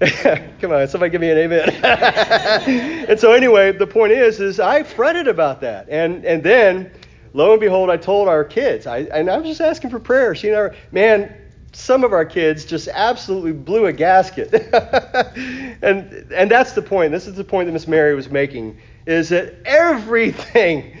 Come 0.60 0.70
on, 0.70 0.86
somebody 0.86 1.10
give 1.10 1.20
me 1.20 1.30
an 1.30 1.38
amen. 1.38 1.70
and 3.08 3.18
so 3.18 3.32
anyway, 3.32 3.72
the 3.72 3.86
point 3.86 4.12
is, 4.12 4.38
is 4.38 4.60
I 4.60 4.84
fretted 4.84 5.26
about 5.26 5.60
that, 5.62 5.88
and 5.88 6.24
and 6.24 6.40
then 6.40 6.92
lo 7.38 7.52
and 7.52 7.60
behold, 7.60 7.88
I 7.88 7.96
told 7.96 8.28
our 8.28 8.44
kids, 8.44 8.86
I 8.86 8.98
and 8.98 9.30
I 9.30 9.38
was 9.38 9.46
just 9.46 9.60
asking 9.60 9.90
for 9.90 10.00
prayers. 10.00 10.42
You 10.42 10.50
know, 10.50 10.70
man, 10.92 11.34
some 11.72 12.04
of 12.04 12.12
our 12.12 12.24
kids 12.24 12.64
just 12.64 12.88
absolutely 12.88 13.52
blew 13.52 13.86
a 13.86 13.92
gasket. 13.92 14.52
and 15.82 16.26
and 16.32 16.50
that's 16.50 16.72
the 16.72 16.82
point. 16.82 17.12
This 17.12 17.26
is 17.26 17.34
the 17.34 17.44
point 17.44 17.66
that 17.66 17.72
Miss 17.72 17.86
Mary 17.88 18.14
was 18.14 18.28
making 18.28 18.78
is 19.06 19.30
that 19.30 19.54
everything 19.64 20.98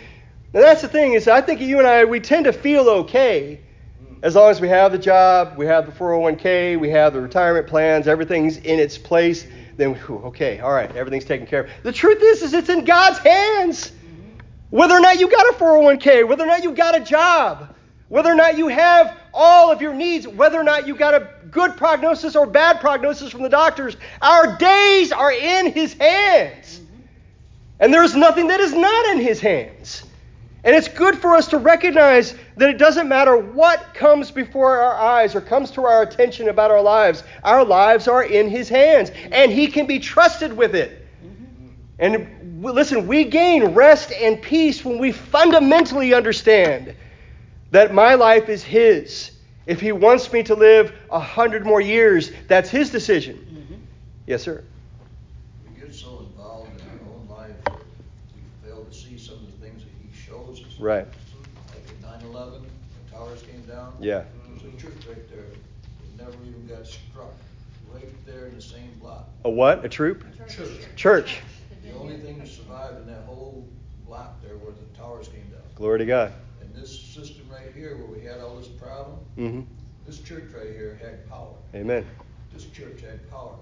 and 0.54 0.62
that's 0.62 0.80
the 0.80 0.88
thing 0.88 1.12
is 1.12 1.28
I 1.28 1.42
think 1.42 1.60
you 1.60 1.78
and 1.78 1.86
I 1.86 2.04
we 2.04 2.20
tend 2.20 2.44
to 2.46 2.52
feel 2.52 2.88
okay 2.88 3.60
as 4.22 4.34
long 4.34 4.50
as 4.50 4.60
we 4.60 4.68
have 4.68 4.90
the 4.90 4.98
job, 4.98 5.56
we 5.56 5.66
have 5.66 5.86
the 5.86 5.92
401k, 5.92 6.78
we 6.80 6.90
have 6.90 7.12
the 7.12 7.20
retirement 7.20 7.68
plans, 7.68 8.08
everything's 8.08 8.56
in 8.56 8.80
its 8.80 8.98
place, 8.98 9.46
then 9.76 9.96
okay, 10.10 10.58
all 10.58 10.72
right, 10.72 10.94
everything's 10.96 11.24
taken 11.24 11.46
care 11.46 11.64
of. 11.64 11.70
The 11.84 11.92
truth 11.92 12.18
is 12.20 12.42
is 12.42 12.52
it's 12.52 12.68
in 12.68 12.84
God's 12.84 13.18
hands. 13.18 13.92
Whether 14.70 14.94
or 14.94 15.00
not 15.00 15.18
you 15.18 15.30
got 15.30 15.54
a 15.54 15.58
401k, 15.58 16.28
whether 16.28 16.44
or 16.44 16.46
not 16.46 16.62
you 16.62 16.72
got 16.72 16.94
a 16.94 17.00
job, 17.00 17.74
Whether 18.08 18.32
or 18.32 18.34
not 18.34 18.56
you 18.56 18.68
have 18.68 19.16
all 19.34 19.70
of 19.70 19.82
your 19.82 19.92
needs, 19.92 20.26
whether 20.26 20.58
or 20.58 20.64
not 20.64 20.86
you 20.86 20.96
got 20.96 21.14
a 21.14 21.28
good 21.50 21.76
prognosis 21.76 22.36
or 22.36 22.46
bad 22.46 22.80
prognosis 22.80 23.30
from 23.30 23.42
the 23.42 23.48
doctors, 23.50 23.96
our 24.22 24.56
days 24.56 25.12
are 25.12 25.32
in 25.32 25.72
His 25.72 25.92
hands. 25.92 26.80
And 27.78 27.92
there 27.92 28.02
is 28.02 28.16
nothing 28.16 28.48
that 28.48 28.60
is 28.60 28.72
not 28.72 29.06
in 29.10 29.20
His 29.20 29.40
hands. 29.40 30.04
And 30.64 30.74
it's 30.74 30.88
good 30.88 31.18
for 31.18 31.36
us 31.36 31.48
to 31.48 31.58
recognize 31.58 32.34
that 32.56 32.70
it 32.70 32.78
doesn't 32.78 33.08
matter 33.08 33.36
what 33.36 33.94
comes 33.94 34.30
before 34.30 34.78
our 34.78 34.96
eyes 34.96 35.34
or 35.34 35.40
comes 35.40 35.70
to 35.72 35.84
our 35.84 36.02
attention 36.02 36.48
about 36.48 36.70
our 36.70 36.82
lives, 36.82 37.22
our 37.44 37.64
lives 37.64 38.08
are 38.08 38.24
in 38.24 38.48
His 38.48 38.68
hands, 38.68 39.10
and 39.30 39.52
He 39.52 39.68
can 39.68 39.86
be 39.86 39.98
trusted 39.98 40.56
with 40.56 40.74
it. 40.74 41.06
And 41.98 42.28
listen, 42.60 43.06
we 43.06 43.24
gain 43.24 43.64
rest 43.66 44.12
and 44.12 44.40
peace 44.40 44.84
when 44.84 44.98
we 44.98 45.12
fundamentally 45.12 46.14
understand 46.14 46.94
that 47.70 47.92
my 47.92 48.14
life 48.14 48.48
is 48.48 48.62
His. 48.62 49.32
If 49.66 49.80
He 49.80 49.92
wants 49.92 50.32
me 50.32 50.42
to 50.44 50.54
live 50.54 50.92
a 51.10 51.20
hundred 51.20 51.66
more 51.66 51.80
years, 51.80 52.32
that's 52.46 52.70
His 52.70 52.90
decision. 52.90 53.36
Mm-hmm. 53.36 53.80
Yes, 54.26 54.42
sir. 54.42 54.64
We 55.68 55.80
get 55.80 55.94
so 55.94 56.20
involved 56.20 56.70
in 56.80 56.86
our 56.88 57.14
own 57.14 57.28
life 57.28 57.64
that 57.64 57.74
we 58.34 58.68
fail 58.68 58.84
to 58.84 58.94
see 58.94 59.18
some 59.18 59.34
of 59.36 59.46
the 59.46 59.66
things 59.66 59.82
that 59.84 59.90
He 60.02 60.16
shows 60.16 60.64
us. 60.64 60.80
Right. 60.80 61.06
Like 61.68 62.12
at 62.12 62.22
9 62.22 62.30
11, 62.30 62.62
the 62.62 63.16
towers 63.16 63.42
came 63.42 63.62
down. 63.62 63.94
Yeah. 64.00 64.24
There's 64.48 64.74
a 64.74 64.76
church 64.76 65.06
right 65.06 65.30
there 65.30 65.44
that 65.44 66.24
never 66.24 66.36
even 66.46 66.66
got 66.66 66.86
struck, 66.86 67.34
right 67.92 68.08
there 68.26 68.46
in 68.46 68.54
the 68.56 68.62
same 68.62 68.90
block. 69.00 69.28
A 69.44 69.50
what? 69.50 69.84
A 69.84 69.88
troop? 69.88 70.24
Church. 70.48 70.70
Church. 70.96 71.40
The 71.88 71.98
only 71.98 72.16
thing 72.18 72.38
that 72.38 72.48
survived 72.48 73.00
in 73.00 73.06
that 73.06 73.24
whole 73.24 73.66
block 74.06 74.42
there 74.42 74.56
was 74.56 74.74
the 74.76 74.98
towers 74.98 75.28
came 75.28 75.48
down. 75.50 75.62
Glory 75.74 75.98
to 75.98 76.06
God 76.06 76.32
And 76.60 76.74
this 76.74 76.98
system 76.98 77.46
right 77.50 77.72
here 77.74 77.96
where 77.96 78.06
we 78.06 78.24
had 78.24 78.40
all 78.40 78.56
this 78.56 78.68
problem, 78.68 79.18
mm-hmm. 79.36 79.60
this 80.06 80.20
church 80.20 80.44
right 80.54 80.70
here 80.70 80.98
had 81.02 81.28
power. 81.28 81.54
Amen. 81.74 82.06
This 82.52 82.66
church 82.66 83.00
had 83.00 83.30
power. 83.30 83.54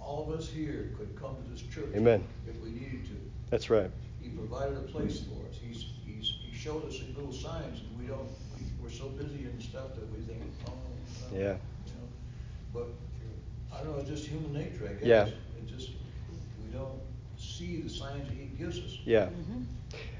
All 0.00 0.28
of 0.28 0.38
us 0.38 0.48
here 0.48 0.90
could 0.96 1.14
come 1.20 1.36
to 1.36 1.50
this 1.50 1.62
church 1.62 1.90
Amen. 1.94 2.24
if 2.48 2.60
we 2.60 2.70
needed 2.70 3.04
to. 3.06 3.16
That's 3.50 3.70
right. 3.70 3.90
He 4.20 4.28
provided 4.30 4.78
a 4.78 4.82
place 4.82 5.20
for 5.20 5.48
us. 5.48 5.56
He's, 5.60 5.86
he's, 6.04 6.34
he 6.40 6.56
showed 6.56 6.86
us 6.88 7.00
in 7.00 7.14
little 7.14 7.32
signs, 7.32 7.80
and 7.80 8.00
we 8.00 8.06
don't, 8.06 8.28
we, 8.56 8.64
we're 8.82 8.90
so 8.90 9.08
busy 9.08 9.44
in 9.44 9.60
stuff 9.60 9.94
that 9.94 10.10
we 10.16 10.24
think, 10.24 10.42
oh, 10.68 10.72
yeah. 11.32 11.38
You 11.40 11.92
know, 11.94 12.08
but 12.72 12.88
I 13.72 13.82
don't 13.82 13.92
know, 13.92 14.00
it's 14.00 14.08
just 14.08 14.26
human 14.26 14.52
nature, 14.52 14.88
I 14.88 14.94
guess. 14.94 15.04
Yeah. 15.04 15.26
It 15.26 15.66
just, 15.66 15.90
see 17.72 17.80
the 17.80 17.88
signs 17.88 18.28
that 18.28 18.34
he 18.34 18.46
gives 18.58 18.78
us. 18.78 18.98
Yeah. 19.04 19.26
Mm-hmm. 19.26 19.62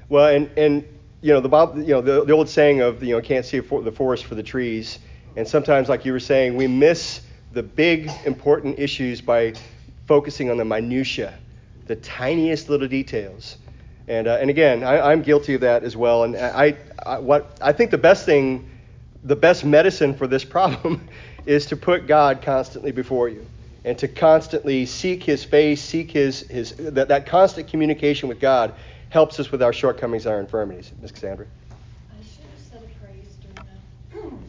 Well, 0.09 0.35
and, 0.35 0.49
and 0.57 0.87
you 1.21 1.33
know 1.33 1.39
the 1.39 1.49
Bob, 1.49 1.77
you 1.77 1.87
know 1.87 2.01
the, 2.01 2.25
the 2.25 2.33
old 2.33 2.49
saying 2.49 2.81
of 2.81 3.03
you 3.03 3.15
know 3.15 3.21
can't 3.21 3.45
see 3.45 3.61
for, 3.61 3.81
the 3.81 3.91
forest 3.91 4.25
for 4.25 4.35
the 4.35 4.43
trees, 4.43 4.99
and 5.35 5.47
sometimes 5.47 5.89
like 5.89 6.05
you 6.05 6.11
were 6.11 6.19
saying, 6.19 6.55
we 6.55 6.67
miss 6.67 7.21
the 7.53 7.63
big 7.63 8.09
important 8.25 8.79
issues 8.79 9.21
by 9.21 9.53
focusing 10.05 10.49
on 10.49 10.57
the 10.57 10.65
minutia, 10.65 11.37
the 11.85 11.95
tiniest 11.95 12.69
little 12.69 12.87
details. 12.87 13.57
And 14.07 14.27
uh, 14.27 14.37
and 14.41 14.49
again, 14.49 14.83
I, 14.83 15.13
am 15.13 15.21
guilty 15.21 15.53
of 15.53 15.61
that 15.61 15.83
as 15.83 15.95
well. 15.95 16.23
And 16.23 16.35
I, 16.35 16.75
I 17.05 17.19
what 17.19 17.57
I 17.61 17.71
think 17.71 17.91
the 17.91 17.97
best 17.97 18.25
thing, 18.25 18.69
the 19.23 19.35
best 19.35 19.63
medicine 19.63 20.13
for 20.13 20.27
this 20.27 20.43
problem, 20.57 21.07
is 21.45 21.67
to 21.67 21.77
put 21.77 22.07
God 22.07 22.41
constantly 22.41 22.91
before 22.91 23.29
you 23.29 23.45
and 23.85 23.97
to 23.97 24.07
constantly 24.07 24.85
seek 24.85 25.23
His 25.23 25.43
face, 25.43 25.81
seek 25.81 26.11
His 26.11 26.41
His 26.41 26.73
that, 26.77 27.07
that 27.09 27.25
constant 27.25 27.67
communication 27.67 28.29
with 28.29 28.39
God 28.39 28.73
helps 29.09 29.39
us 29.39 29.51
with 29.51 29.61
our 29.61 29.73
shortcomings 29.73 30.25
our 30.25 30.39
infirmities. 30.39 30.91
Ms. 31.01 31.11
Cassandra. 31.11 31.45
I 32.09 32.23
should 32.23 32.45
have 32.45 32.81
said 32.81 32.81
a 32.81 33.05
praise 33.05 33.35
during 33.41 33.67
the 34.11 34.19
um, 34.19 34.43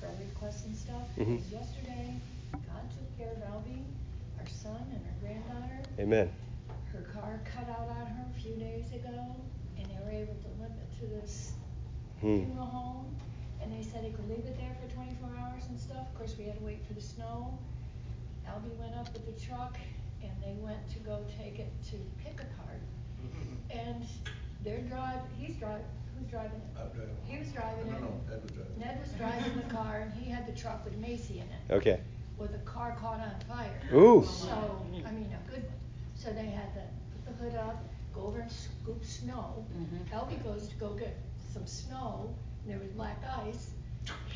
prayer 0.00 0.12
requests 0.18 0.64
and 0.64 0.76
stuff. 0.76 1.02
Mm-hmm. 1.18 1.36
Because 1.36 1.52
yesterday, 1.52 2.14
God 2.52 2.84
took 2.90 3.18
care 3.18 3.32
of 3.32 3.52
Albie, 3.52 3.84
our 4.40 4.48
son, 4.48 4.80
and 4.94 5.04
our 5.04 5.14
granddaughter. 5.20 5.88
Amen. 5.98 6.30
Her 6.92 7.04
car 7.12 7.38
cut 7.44 7.68
out 7.68 7.88
on 7.90 8.06
her 8.06 8.24
a 8.34 8.40
few 8.40 8.54
days 8.54 8.86
ago, 8.94 9.36
and 9.78 9.86
they 9.86 10.04
were 10.04 10.22
able 10.22 10.34
to 10.34 10.62
limp 10.62 10.72
it 10.72 11.00
to 11.00 11.06
this 11.20 11.52
hmm. 12.20 12.44
funeral 12.44 12.66
home. 12.66 13.16
And 13.62 13.72
they 13.72 13.82
said 13.82 14.04
they 14.04 14.10
could 14.10 14.28
leave 14.28 14.44
it 14.46 14.56
there 14.58 14.74
for 14.82 14.92
24 14.94 15.28
hours 15.40 15.64
and 15.68 15.78
stuff. 15.78 16.08
Of 16.10 16.14
course, 16.18 16.34
we 16.38 16.44
had 16.44 16.58
to 16.58 16.64
wait 16.64 16.84
for 16.86 16.94
the 16.94 17.00
snow. 17.00 17.58
Albie 18.46 18.76
went 18.78 18.94
up 18.96 19.12
with 19.12 19.24
the 19.24 19.40
truck, 19.40 19.78
and 20.22 20.32
they 20.42 20.54
went 20.60 20.88
to 20.92 20.98
go 21.00 21.24
take 21.38 21.58
it 21.58 21.72
to 21.90 21.96
pick 22.22 22.40
apart 22.40 22.80
and 23.70 24.04
they're 24.64 24.80
driving, 24.82 25.22
he's 25.38 25.56
driving, 25.56 25.84
who's 26.18 26.28
driving 26.28 26.50
it? 26.60 26.78
I'm 26.78 26.88
driving. 26.90 27.16
He 27.24 27.38
was 27.38 27.48
driving 27.52 27.86
No, 27.90 27.96
it. 27.96 28.00
no, 28.00 28.06
no, 28.08 28.34
Ed 28.34 28.42
was 28.42 28.52
driving. 28.52 28.78
Ned 28.78 29.00
was 29.00 29.10
driving 29.12 29.56
the 29.56 29.74
car 29.74 30.00
and 30.00 30.12
he 30.12 30.30
had 30.30 30.46
the 30.46 30.52
truck 30.58 30.84
with 30.84 30.96
Macy 30.98 31.38
in 31.38 31.46
it. 31.46 31.72
Okay. 31.72 32.00
Well, 32.38 32.48
the 32.50 32.58
car 32.58 32.96
caught 33.00 33.20
on 33.20 33.34
fire. 33.48 33.80
Ooh. 33.94 34.24
So, 34.24 34.84
I 35.06 35.10
mean, 35.12 35.32
a 35.32 35.50
good 35.50 35.62
one. 35.64 35.72
So 36.14 36.30
they 36.32 36.46
had 36.46 36.72
to 36.74 36.82
put 37.14 37.38
the 37.38 37.44
hood 37.44 37.54
up, 37.54 37.82
go 38.14 38.22
over 38.22 38.40
and 38.40 38.50
scoop 38.50 39.04
snow. 39.04 39.64
Mhm. 39.74 40.08
Albie 40.10 40.42
goes 40.42 40.68
to 40.68 40.76
go 40.76 40.94
get 40.94 41.16
some 41.52 41.66
snow, 41.66 42.28
and 42.28 42.51
there 42.66 42.78
was 42.78 42.88
black 42.90 43.18
ice. 43.44 43.70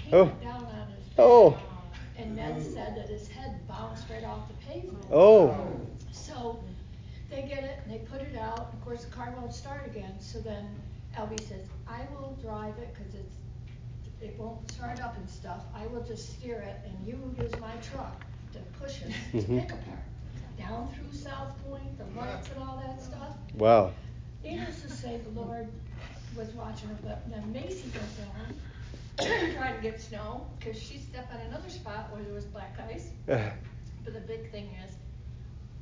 He 0.05 0.13
Oh. 0.13 0.25
went 0.25 0.43
down 0.43 0.65
on 0.65 0.89
his. 0.89 1.05
Oh. 1.19 1.59
And 2.19 2.37
Ned 2.37 2.63
said 2.63 2.97
that 2.97 3.09
his 3.09 3.29
head 3.29 3.67
bounced 3.69 4.09
right 4.09 4.25
off 4.25 4.49
the 4.49 4.55
pavement. 4.67 5.05
Oh. 5.13 5.55
So 6.13 6.61
they 7.31 7.43
get 7.43 7.65
it 7.65 7.81
and 7.85 7.93
they 7.93 7.99
put 7.99 8.21
it 8.21 8.37
out. 8.37 8.71
Of 8.73 8.85
course, 8.85 9.05
the 9.05 9.11
car 9.11 9.35
won't 9.37 9.53
start 9.53 9.87
again. 9.87 10.15
So 10.21 10.41
then 10.41 10.67
Albie 11.17 11.41
says, 11.41 11.67
I 11.87 12.07
will 12.15 12.37
drive 12.43 12.77
it 12.79 12.95
because 12.95 13.15
it's 13.15 13.35
it 14.23 14.35
won't 14.39 14.71
start 14.71 15.01
up 15.03 15.17
and 15.19 15.29
stuff. 15.29 15.65
I 15.75 15.87
will 15.89 16.03
just 16.03 16.39
steer 16.39 16.61
it, 16.61 16.77
and 16.87 17.07
you 17.07 17.19
use 17.39 17.53
my 17.61 17.73
truck 17.93 18.25
to 18.53 18.59
push 18.81 19.03
it 19.03 19.13
to 19.33 19.37
mm-hmm. 19.39 19.59
pick 19.61 19.73
apart 19.73 19.99
down 20.59 20.89
through 20.95 21.19
South 21.19 21.53
Point, 21.69 21.99
the 21.99 22.19
lights 22.19 22.49
and 22.55 22.63
all 22.63 22.83
that 22.87 23.03
stuff. 23.03 23.37
Wow. 23.55 23.93
Needless 24.43 24.83
to 24.83 24.91
say, 24.91 25.19
the 25.19 25.41
Lord 25.41 25.69
was 26.37 26.49
watching 26.51 26.89
her, 26.89 26.97
but 27.03 27.31
then 27.31 27.53
Macy 27.53 27.89
goes 27.89 28.03
down 28.19 28.55
trying 29.19 29.77
to 29.77 29.83
get 29.83 30.01
snow 30.01 30.47
because 30.59 30.81
she 30.81 30.99
stepped 30.99 31.33
on 31.33 31.41
another 31.41 31.71
spot 31.71 32.13
where 32.13 32.23
there 32.23 32.35
was 32.35 32.45
black 32.45 32.77
ice. 32.91 33.09
but 33.27 34.13
the 34.13 34.21
big 34.21 34.51
thing 34.51 34.69
is, 34.85 34.95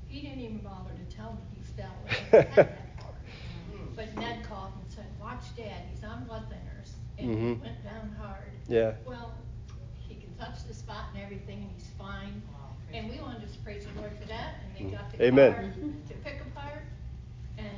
he 0.09 0.21
didn't 0.21 0.41
even 0.41 0.59
bother 0.59 0.91
to 0.93 1.17
tell 1.17 1.33
me 1.33 1.41
he 1.57 1.83
fell. 1.83 1.97
but 3.97 4.17
Ned 4.17 4.45
called 4.49 4.73
and 4.81 4.93
said, 4.93 5.07
"Watch 5.21 5.45
Dad. 5.57 5.83
He's 5.93 6.05
on 6.05 6.25
blood 6.25 6.45
thinners, 6.49 6.91
and 7.19 7.31
mm-hmm. 7.31 7.47
he 7.47 7.53
went 7.55 7.85
down 7.85 8.15
hard." 8.21 8.53
Yeah. 8.69 8.93
Well, 9.05 9.35
he 10.07 10.15
can 10.15 10.33
touch 10.37 10.65
the 10.69 10.75
spot 10.75 11.07
and 11.15 11.23
everything, 11.23 11.59
and 11.59 11.71
he's 11.77 11.91
fine. 11.99 12.43
And 12.93 13.11
we 13.11 13.19
wanted 13.19 13.53
to 13.53 13.59
praise 13.65 13.85
the 13.85 14.01
Lord 14.01 14.13
for 14.21 14.29
that, 14.29 14.55
and 14.63 14.89
they 14.89 14.93
got 14.97 15.11
the 15.11 15.25
Amen. 15.25 15.53
car 15.53 15.63
to 15.63 16.15
pick 16.23 16.41
apart. 16.43 16.85
And 17.59 17.77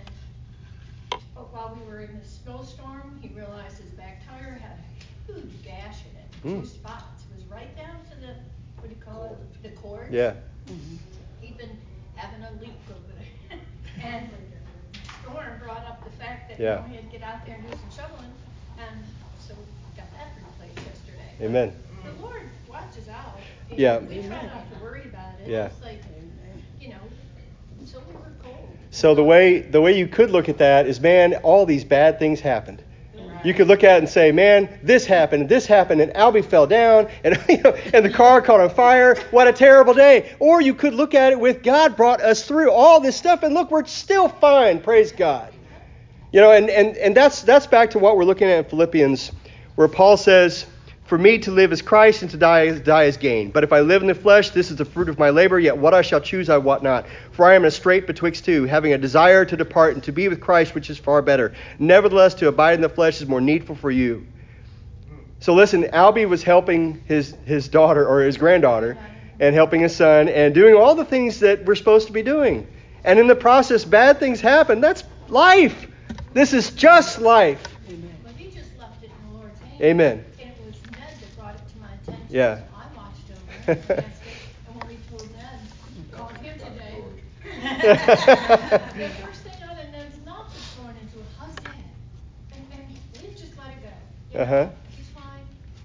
but 1.34 1.52
while 1.54 1.78
we 1.78 1.90
were 1.90 2.00
in 2.00 2.18
the 2.18 2.26
snowstorm, 2.46 3.18
he 3.20 3.28
realized 3.28 3.78
his 3.78 3.90
back 3.92 4.22
tire 4.26 4.60
had 4.62 4.78
a 4.78 5.32
huge 5.32 5.62
gash 5.64 5.98
in 6.06 6.50
it, 6.50 6.56
mm. 6.56 6.60
two 6.60 6.66
spots. 6.66 7.24
It 7.30 7.36
was 7.36 7.44
right 7.50 7.76
down 7.76 7.96
to 8.10 8.20
the 8.20 8.34
what 8.78 8.88
do 8.88 8.94
you 8.94 9.02
call 9.04 9.24
it? 9.24 9.62
The 9.62 9.70
cord. 9.80 10.12
Yeah. 10.12 10.34
Mm-hmm. 10.66 10.96
He'd 11.40 11.58
been 11.58 11.76
having 12.14 12.42
a 12.44 12.52
leak 12.60 12.78
over 12.88 13.12
there. 13.18 13.58
and 14.04 14.28
the 14.30 14.98
Storm 15.22 15.58
brought 15.60 15.84
up 15.86 16.04
the 16.04 16.16
fact 16.22 16.50
that 16.50 16.60
yeah. 16.60 16.76
you 16.76 16.82
know, 16.82 16.88
he 16.88 16.94
had 16.96 17.10
to 17.10 17.18
get 17.18 17.26
out 17.26 17.46
there 17.46 17.56
and 17.56 17.68
do 17.68 17.76
some 17.76 18.04
shoveling, 18.04 18.32
and 18.78 19.00
so 19.40 19.54
we 19.54 19.96
got 19.96 20.06
that 20.12 20.30
replaced 20.38 20.86
yesterday. 20.86 21.44
Amen. 21.44 21.74
But 22.04 22.16
the 22.16 22.22
Lord 22.22 22.42
watches 22.68 23.08
out. 23.08 23.40
Yeah. 23.74 23.98
We 23.98 24.22
try 24.22 24.46
not 24.46 24.72
to 24.72 24.84
worry 24.84 25.02
about 25.06 25.40
it. 25.40 25.48
Yeah. 25.48 25.66
It's 25.66 25.82
like, 25.82 26.02
you 26.80 26.90
know, 26.90 27.00
so 28.90 29.14
the 29.14 29.24
way 29.24 29.60
the 29.60 29.80
way 29.80 29.98
you 29.98 30.06
could 30.06 30.30
look 30.30 30.48
at 30.48 30.58
that 30.58 30.86
is, 30.86 31.00
man, 31.00 31.34
all 31.36 31.66
these 31.66 31.84
bad 31.84 32.18
things 32.18 32.40
happened. 32.40 32.82
You 33.44 33.54
could 33.54 33.68
look 33.68 33.84
at 33.84 33.96
it 33.96 33.98
and 33.98 34.08
say, 34.08 34.32
man, 34.32 34.80
this 34.82 35.06
happened, 35.06 35.48
this 35.48 35.66
happened, 35.66 36.00
and 36.00 36.12
Albie 36.14 36.44
fell 36.44 36.66
down, 36.66 37.08
and, 37.22 37.38
and 37.94 38.04
the 38.04 38.10
car 38.10 38.42
caught 38.42 38.60
on 38.60 38.70
fire. 38.70 39.16
What 39.30 39.46
a 39.46 39.52
terrible 39.52 39.94
day. 39.94 40.34
Or 40.40 40.60
you 40.60 40.74
could 40.74 40.94
look 40.94 41.14
at 41.14 41.32
it 41.32 41.38
with 41.38 41.62
God 41.62 41.96
brought 41.96 42.20
us 42.20 42.44
through 42.44 42.72
all 42.72 42.98
this 42.98 43.14
stuff, 43.14 43.44
and 43.44 43.54
look, 43.54 43.70
we're 43.70 43.84
still 43.84 44.28
fine. 44.28 44.80
Praise 44.80 45.12
God. 45.12 45.52
You 46.32 46.40
know, 46.40 46.50
and, 46.50 46.68
and, 46.68 46.96
and 46.96 47.16
that's, 47.16 47.42
that's 47.42 47.68
back 47.68 47.90
to 47.90 48.00
what 48.00 48.16
we're 48.16 48.24
looking 48.24 48.48
at 48.48 48.64
in 48.64 48.64
Philippians, 48.64 49.30
where 49.76 49.88
Paul 49.88 50.16
says, 50.16 50.66
for 51.06 51.16
me 51.16 51.38
to 51.38 51.50
live 51.50 51.72
is 51.72 51.82
Christ, 51.82 52.22
and 52.22 52.30
to 52.32 52.36
die, 52.36 52.78
die 52.78 53.04
is 53.04 53.16
gain. 53.16 53.50
But 53.50 53.64
if 53.64 53.72
I 53.72 53.80
live 53.80 54.02
in 54.02 54.08
the 54.08 54.14
flesh, 54.14 54.50
this 54.50 54.70
is 54.70 54.76
the 54.76 54.84
fruit 54.84 55.08
of 55.08 55.18
my 55.18 55.30
labor, 55.30 55.58
yet 55.58 55.78
what 55.78 55.94
I 55.94 56.02
shall 56.02 56.20
choose 56.20 56.48
I 56.48 56.58
wot 56.58 56.82
not. 56.82 57.06
For 57.32 57.46
I 57.46 57.54
am 57.54 57.62
in 57.62 57.68
a 57.68 57.70
strait 57.70 58.06
betwixt 58.06 58.44
two, 58.44 58.64
having 58.64 58.92
a 58.92 58.98
desire 58.98 59.44
to 59.44 59.56
depart 59.56 59.94
and 59.94 60.02
to 60.04 60.12
be 60.12 60.28
with 60.28 60.40
Christ, 60.40 60.74
which 60.74 60.90
is 60.90 60.98
far 60.98 61.22
better. 61.22 61.54
Nevertheless, 61.78 62.34
to 62.34 62.48
abide 62.48 62.74
in 62.74 62.80
the 62.80 62.88
flesh 62.88 63.20
is 63.20 63.28
more 63.28 63.40
needful 63.40 63.76
for 63.76 63.90
you. 63.90 64.26
So 65.40 65.54
listen, 65.54 65.84
Albie 65.84 66.28
was 66.28 66.42
helping 66.42 67.02
his, 67.06 67.34
his 67.44 67.68
daughter, 67.68 68.06
or 68.06 68.22
his 68.22 68.36
granddaughter, 68.36 68.98
and 69.38 69.54
helping 69.54 69.80
his 69.80 69.94
son, 69.94 70.28
and 70.28 70.54
doing 70.54 70.74
all 70.74 70.94
the 70.94 71.04
things 71.04 71.40
that 71.40 71.64
we're 71.64 71.74
supposed 71.74 72.06
to 72.06 72.12
be 72.12 72.22
doing. 72.22 72.66
And 73.04 73.18
in 73.18 73.26
the 73.26 73.36
process, 73.36 73.84
bad 73.84 74.18
things 74.18 74.40
happen. 74.40 74.80
That's 74.80 75.04
life. 75.28 75.86
This 76.32 76.52
is 76.52 76.70
just 76.70 77.20
life. 77.20 77.62
Amen. 79.80 80.24
And 80.40 80.50
it 80.50 80.56
was 80.66 80.74
Ned 80.90 81.02
that 81.20 81.36
brought 81.38 81.54
it 81.54 81.60
to 81.68 81.78
my 81.78 81.92
attention. 82.02 82.15
Yeah. 82.28 82.56
So 82.56 82.62
I 82.76 82.96
watched 82.96 83.30
over 83.30 83.72
it. 83.72 83.78
and 83.90 84.04
asked 84.04 84.22
it, 84.22 84.36
And 84.68 84.76
when 84.80 84.88
we 84.88 84.96
told 85.10 85.30
Ned, 85.32 85.60
called 86.12 86.32
him 86.38 86.58
today. 86.58 87.04
The 88.96 89.08
first 89.24 89.40
thing 89.42 89.52
out 89.62 89.78
of 89.82 89.90
Ned's 89.92 90.24
mouth 90.26 90.46
was 90.52 90.64
thrown 90.74 90.90
into 91.00 91.18
it, 91.18 91.26
how's 91.38 91.54
that? 91.56 91.74
And, 92.52 92.66
and 92.72 92.82
we 93.22 93.28
just 93.34 93.56
let 93.58 93.68
it 93.68 93.82
go. 93.82 93.88
You 94.32 94.38
know, 94.38 94.42
Uh-huh. 94.44 94.68
He's 94.96 95.06
fine, 95.08 95.42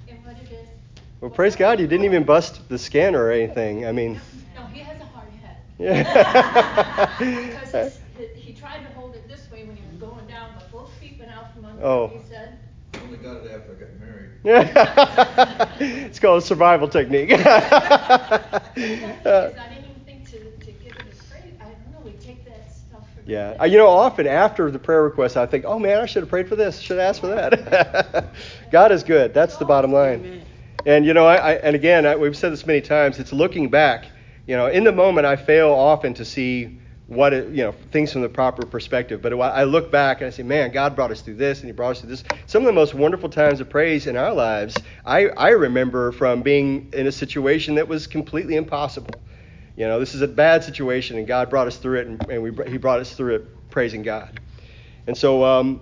and 0.10 0.26
what 0.26 0.36
it 0.42 0.52
is. 0.52 0.68
Well, 1.22 1.32
praise 1.32 1.56
God, 1.56 1.80
you 1.80 1.88
didn't 1.88 2.06
even 2.06 2.24
bust 2.24 2.68
the 2.70 2.80
scanner 2.80 3.24
or 3.24 3.32
anything. 3.32 3.86
I 3.86 3.92
mean, 3.92 4.20
No, 4.56 4.66
he 4.68 4.80
has 4.80 5.00
a 5.00 5.06
hard 5.06 5.28
head. 5.42 5.58
yeah. 5.78 7.16
Because 7.20 7.74
it's- 7.74 8.00
he- 8.18 8.40
he 8.42 8.54
tried 8.54 8.84
to 8.88 8.94
hold 8.94 9.16
it 9.16 9.28
this 9.28 9.50
way 9.52 9.64
when 9.66 9.76
he 9.76 9.84
was 9.90 9.98
going 10.00 10.28
down, 10.28 10.50
but 10.56 10.72
both 10.72 10.92
feet 11.00 11.18
went 11.20 11.32
out 11.32 11.54
from 11.54 11.66
under 11.66 11.84
Oh. 11.86 12.08
him, 12.08 12.20
he 12.22 12.26
said. 12.30 12.58
Only 13.04 13.18
got 13.18 13.38
it 13.46 13.52
after 13.52 13.72
I 13.72 13.76
got 13.76 13.94
married. 14.00 14.01
it's 14.44 16.20
called 16.20 16.42
a 16.42 16.46
survival 16.46 16.88
technique. 16.88 17.30
Because 18.74 19.58
I 19.58 19.70
didn't 19.70 19.86
even 19.90 20.02
think 20.06 20.26
to, 20.32 20.66
to 20.66 20.72
give 20.72 20.94
it 20.94 21.02
a 21.02 21.32
praise. 21.32 21.54
I 21.60 21.66
don't 21.66 21.92
know, 21.92 22.00
we 22.04 22.12
take 22.14 22.44
that 22.46 22.74
stuff 22.74 23.04
for 23.14 23.30
yeah. 23.30 23.56
Uh, 23.60 23.66
you 23.66 23.78
know, 23.78 23.88
often 23.88 24.26
after 24.26 24.72
the 24.72 24.80
prayer 24.80 25.04
request, 25.04 25.38
I 25.38 25.46
think, 25.46 25.66
oh 25.68 25.78
man, 25.78 26.00
I 26.02 26.06
should 26.06 26.24
have 26.24 26.30
prayed 26.30 26.48
for 26.50 26.56
this. 26.56 26.80
Should 26.80 26.98
have 26.98 27.10
asked 27.10 27.20
for 27.22 27.28
that. 27.28 28.34
God 28.72 28.92
is 28.92 29.04
good. 29.04 29.34
That's 29.34 29.58
the 29.58 29.66
bottom 29.66 29.92
line. 29.92 30.44
And 30.86 31.06
you 31.06 31.14
know, 31.14 31.26
I, 31.26 31.36
I 31.36 31.52
and 31.56 31.76
again, 31.76 32.06
I, 32.06 32.16
we've 32.16 32.36
said 32.36 32.52
this 32.52 32.66
many 32.66 32.82
times. 32.82 33.20
It's 33.20 33.34
looking 33.34 33.70
back. 33.70 34.08
You 34.48 34.56
know, 34.56 34.68
in 34.68 34.84
the 34.84 34.92
moment, 34.92 35.28
I 35.28 35.36
fail 35.36 35.70
often 35.70 36.16
to 36.16 36.26
see 36.26 36.80
what 37.12 37.34
it, 37.34 37.50
you 37.50 37.62
know 37.62 37.74
things 37.92 38.14
from 38.14 38.22
the 38.22 38.30
proper 38.30 38.66
perspective. 38.66 39.22
But 39.22 39.34
I 39.34 39.66
look 39.66 39.92
back 39.92 40.22
and 40.22 40.28
I 40.28 40.30
say, 40.30 40.44
man, 40.44 40.72
God 40.72 40.96
brought 40.96 41.12
us 41.12 41.22
through 41.22 41.36
this, 41.36 41.60
and 41.60 41.68
He 41.68 41.74
brought 41.74 41.92
us 41.92 42.00
through 42.00 42.10
this. 42.10 42.24
Some 42.46 42.62
of 42.62 42.68
the 42.68 42.74
most 42.74 42.94
wonderful 42.94 43.28
times 43.28 43.60
of 43.60 43.70
praise 43.70 44.08
in 44.08 44.16
our 44.16 44.34
lives, 44.34 44.78
I, 45.06 45.28
I 45.28 45.50
remember 45.50 46.14
from 46.14 46.42
being 46.42 46.90
in 46.94 47.08
a 47.08 47.12
situation 47.12 47.76
that 47.76 47.90
was 47.90 48.08
completely 48.08 48.56
impossible. 48.56 49.14
You 49.76 49.88
know, 49.88 50.00
this 50.00 50.16
is 50.16 50.22
a 50.22 50.28
bad 50.28 50.64
situation, 50.64 51.18
and 51.18 51.28
God 51.28 51.50
brought 51.50 51.68
us 51.68 51.78
through 51.78 52.00
it, 52.00 52.08
and, 52.08 52.30
and 52.30 52.44
we, 52.44 52.72
He 52.72 52.78
brought 52.78 53.02
us 53.02 53.14
through 53.14 53.36
it 53.36 53.70
praising 53.70 54.04
God. 54.04 54.40
And 55.06 55.18
so, 55.18 55.44
um, 55.44 55.82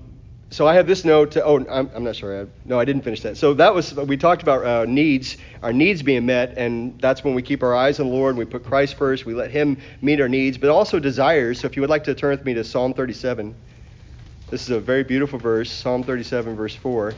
so 0.51 0.68
I 0.68 0.74
have 0.74 0.88
this 0.88 1.06
note. 1.06 1.32
To, 1.32 1.46
oh, 1.46 1.58
I'm, 1.70 1.91
I'm 1.94 2.03
not 2.03 2.15
sure. 2.15 2.41
I, 2.41 2.48
no, 2.65 2.79
I 2.79 2.86
didn't 2.86 3.03
finish 3.03 3.22
that. 3.22 3.38
So 3.38 3.53
that 3.56 3.74
was 3.74 3.94
we 3.94 4.18
talked 4.18 4.41
about 4.41 4.65
uh, 4.65 4.86
needs, 4.86 5.38
our 5.62 5.72
needs 5.72 6.01
being 6.01 6.25
met, 6.25 6.58
and 6.58 7.00
that's 7.00 7.24
when 7.24 7.36
we 7.36 7.44
keep 7.44 7.62
our 7.62 7.75
eyes 7.75 8.00
on 8.00 8.08
the 8.08 8.12
Lord. 8.13 8.36
We 8.36 8.46
put 8.46 8.65
Christ 8.65 8.96
first. 8.96 9.25
We 9.25 9.36
let 9.36 9.51
Him 9.51 9.77
meet 10.01 10.20
our 10.20 10.29
needs, 10.29 10.58
but 10.58 10.72
also 10.72 10.98
desires. 11.00 11.60
So 11.60 11.68
if 11.68 11.75
you 11.75 11.82
would 11.82 11.89
like 11.89 12.06
to 12.06 12.15
turn 12.15 12.32
with 12.32 12.46
me 12.46 12.56
to 12.56 12.63
Psalm 12.63 12.96
37, 12.96 13.56
this 14.50 14.63
is 14.63 14.70
a 14.72 14.79
very 14.79 15.03
beautiful 15.03 15.38
verse. 15.38 15.72
Psalm 15.72 16.03
37, 16.03 16.56
verse 16.56 16.74
4. 16.74 17.13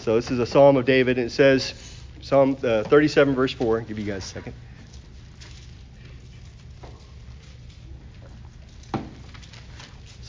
So 0.00 0.16
this 0.16 0.30
is 0.30 0.38
a 0.38 0.46
Psalm 0.46 0.78
of 0.78 0.86
David, 0.86 1.18
and 1.18 1.26
it 1.26 1.30
says, 1.30 1.74
Psalm 2.22 2.56
uh, 2.64 2.84
37, 2.84 3.34
verse 3.34 3.52
4. 3.52 3.80
I'll 3.80 3.84
give 3.84 3.98
you 3.98 4.06
guys 4.06 4.24
a 4.24 4.26
second. 4.26 4.54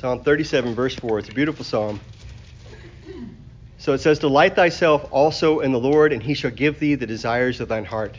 Psalm 0.04 0.20
37, 0.20 0.76
verse 0.76 0.96
4. 0.96 1.20
It's 1.20 1.30
a 1.30 1.34
beautiful 1.34 1.64
psalm. 1.64 1.98
So 3.78 3.94
it 3.94 4.00
says, 4.00 4.20
Delight 4.20 4.54
thyself 4.54 5.08
also 5.12 5.62
in 5.62 5.72
the 5.72 5.80
Lord, 5.80 6.12
and 6.12 6.22
he 6.22 6.34
shall 6.34 6.52
give 6.52 6.78
thee 6.78 6.96
the 6.96 7.08
desires 7.08 7.62
of 7.62 7.70
thine 7.70 7.86
heart. 7.86 8.18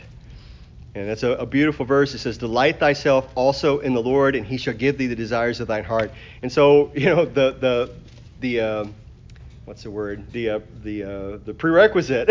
And 0.95 1.07
that's 1.07 1.21
a, 1.21 1.33
a, 1.33 1.45
beautiful 1.45 1.85
verse. 1.85 2.15
It 2.15 2.17
says, 2.17 2.39
Delight 2.39 2.79
thyself 2.79 3.31
also 3.35 3.81
in 3.81 3.93
the 3.93 4.01
Lord, 4.01 4.35
and 4.35 4.47
he 4.47 4.57
shall 4.57 4.73
give 4.73 4.97
thee 4.97 5.05
the 5.05 5.15
desires 5.15 5.59
of 5.59 5.67
thine 5.67 5.83
heart. 5.83 6.11
And 6.41 6.51
so, 6.51 6.91
you 6.95 7.05
know, 7.05 7.23
the, 7.23 7.51
the, 7.51 7.93
the, 8.39 8.59
uh, 8.61 8.85
what's 9.65 9.83
the 9.83 9.91
word? 9.91 10.31
The, 10.31 10.49
uh, 10.49 10.59
the, 10.81 11.03
uh, 11.03 11.37
the 11.45 11.53
prerequisite 11.53 12.29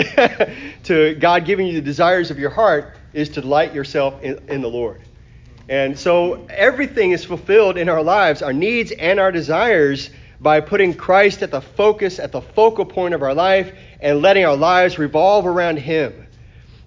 to 0.82 1.14
God 1.14 1.44
giving 1.44 1.68
you 1.68 1.75
the 1.75 1.80
desires 1.80 2.32
of 2.32 2.40
your 2.40 2.50
heart 2.50 2.96
is 3.12 3.28
to 3.28 3.40
delight 3.40 3.73
yourself 3.73 4.20
in, 4.20 4.37
in 4.49 4.62
the 4.62 4.70
Lord. 4.70 5.00
And 5.68 5.98
so 5.98 6.46
everything 6.50 7.12
is 7.12 7.24
fulfilled 7.24 7.79
in 7.79 7.88
our 7.88 8.03
lives, 8.03 8.42
our 8.42 8.53
needs 8.53 8.92
and 8.92 9.18
our 9.18 9.33
desires, 9.33 10.11
by 10.40 10.61
putting 10.61 10.94
Christ 10.94 11.42
at 11.42 11.50
the 11.50 11.62
focus, 11.62 12.18
at 12.18 12.33
the 12.33 12.42
focal 12.42 12.85
point 12.85 13.14
of 13.14 13.22
our 13.22 13.35
life, 13.35 13.72
and 14.00 14.20
letting 14.20 14.44
our 14.44 14.57
lives 14.57 14.98
revolve 14.98 15.46
around 15.46 15.79
Him. 15.79 16.12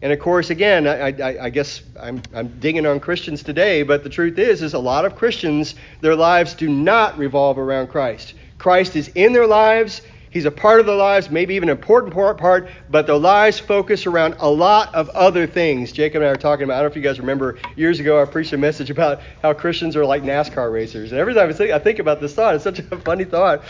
And 0.01 0.13
of 0.13 0.19
course, 0.19 0.51
again, 0.51 0.85
I, 0.85 1.07
I, 1.07 1.45
I 1.45 1.49
guess 1.49 1.81
I'm, 1.99 2.21
I'm, 2.35 2.59
digging 2.59 2.85
on 2.85 2.99
Christians 2.99 3.41
today, 3.41 3.81
but 3.81 4.03
the 4.03 4.09
truth 4.09 4.37
is, 4.37 4.61
is 4.61 4.75
a 4.75 4.79
lot 4.79 5.05
of 5.05 5.15
Christians, 5.15 5.73
their 6.01 6.15
lives 6.15 6.53
do 6.53 6.69
not 6.69 7.17
revolve 7.17 7.57
around 7.57 7.87
Christ. 7.87 8.35
Christ 8.59 8.95
is 8.95 9.07
in 9.09 9.33
their 9.33 9.47
lives. 9.47 10.01
He's 10.29 10.45
a 10.45 10.51
part 10.51 10.79
of 10.79 10.85
the 10.85 10.93
lives, 10.93 11.29
maybe 11.29 11.55
even 11.55 11.69
an 11.69 11.77
important 11.77 12.13
part, 12.13 12.69
but 12.89 13.07
the 13.07 13.17
lives 13.17 13.59
focus 13.59 14.05
around 14.05 14.35
a 14.39 14.49
lot 14.49 14.93
of 14.93 15.09
other 15.09 15.47
things. 15.47 15.91
Jacob 15.91 16.21
and 16.21 16.27
I 16.27 16.31
were 16.31 16.37
talking 16.37 16.65
about, 16.65 16.75
I 16.75 16.77
don't 16.81 16.89
know 16.89 16.91
if 16.91 16.95
you 16.97 17.01
guys 17.01 17.19
remember, 17.19 17.57
years 17.75 17.99
ago 17.99 18.21
I 18.21 18.25
preached 18.25 18.53
a 18.53 18.57
message 18.57 18.89
about 18.89 19.21
how 19.41 19.53
Christians 19.53 19.95
are 19.95 20.05
like 20.05 20.23
NASCAR 20.23 20.71
racers. 20.71 21.11
And 21.11 21.19
every 21.19 21.33
time 21.33 21.49
I 21.49 21.53
think, 21.53 21.71
I 21.71 21.79
think 21.79 21.99
about 21.99 22.19
this 22.19 22.33
thought, 22.33 22.55
it's 22.55 22.63
such 22.63 22.79
a 22.79 22.97
funny 22.97 23.23
thought. 23.23 23.63